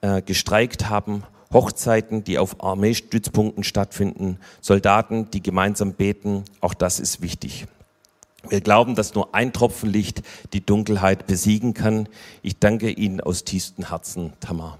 äh, 0.00 0.22
gestreikt 0.22 0.88
haben, 0.88 1.24
Hochzeiten, 1.52 2.22
die 2.24 2.38
auf 2.38 2.62
Armeestützpunkten 2.62 3.64
stattfinden, 3.64 4.38
Soldaten, 4.60 5.30
die 5.30 5.42
gemeinsam 5.42 5.94
beten, 5.94 6.44
auch 6.60 6.74
das 6.74 7.00
ist 7.00 7.20
wichtig. 7.22 7.66
Wir 8.48 8.60
glauben, 8.60 8.94
dass 8.94 9.14
nur 9.14 9.34
ein 9.34 9.52
Tropfen 9.52 9.90
Licht 9.90 10.22
die 10.52 10.64
Dunkelheit 10.64 11.26
besiegen 11.26 11.74
kann. 11.74 12.08
Ich 12.42 12.58
danke 12.58 12.90
Ihnen 12.90 13.20
aus 13.20 13.44
tiefstem 13.44 13.88
Herzen, 13.88 14.32
Tamar. 14.40 14.78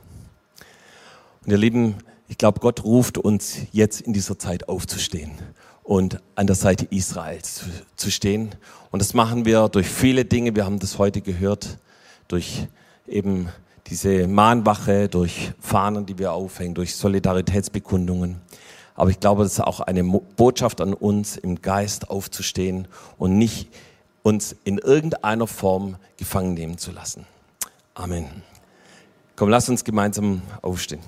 Und 1.44 1.52
ihr 1.52 1.58
Lieben, 1.58 1.96
ich 2.28 2.38
glaube, 2.38 2.60
Gott 2.60 2.84
ruft 2.84 3.18
uns 3.18 3.58
jetzt 3.72 4.00
in 4.00 4.12
dieser 4.12 4.38
Zeit 4.38 4.68
aufzustehen 4.68 5.32
und 5.90 6.20
an 6.36 6.46
der 6.46 6.54
Seite 6.54 6.86
Israels 6.90 7.56
zu, 7.56 7.64
zu 7.96 8.10
stehen. 8.12 8.54
Und 8.92 9.02
das 9.02 9.12
machen 9.12 9.44
wir 9.44 9.68
durch 9.68 9.88
viele 9.88 10.24
Dinge. 10.24 10.54
Wir 10.54 10.64
haben 10.64 10.78
das 10.78 10.98
heute 10.98 11.20
gehört, 11.20 11.78
durch 12.28 12.68
eben 13.08 13.48
diese 13.88 14.28
Mahnwache, 14.28 15.08
durch 15.08 15.50
Fahnen, 15.58 16.06
die 16.06 16.16
wir 16.16 16.30
aufhängen, 16.30 16.74
durch 16.74 16.94
Solidaritätsbekundungen. 16.94 18.40
Aber 18.94 19.10
ich 19.10 19.18
glaube, 19.18 19.42
das 19.42 19.54
ist 19.54 19.60
auch 19.62 19.80
eine 19.80 20.04
Botschaft 20.04 20.80
an 20.80 20.94
uns, 20.94 21.36
im 21.36 21.60
Geist 21.60 22.08
aufzustehen 22.08 22.86
und 23.18 23.36
nicht 23.36 23.68
uns 24.22 24.54
in 24.62 24.78
irgendeiner 24.78 25.48
Form 25.48 25.96
gefangen 26.16 26.54
nehmen 26.54 26.78
zu 26.78 26.92
lassen. 26.92 27.26
Amen. 27.94 28.26
Komm, 29.34 29.48
lass 29.48 29.68
uns 29.68 29.82
gemeinsam 29.82 30.42
aufstehen. 30.62 31.02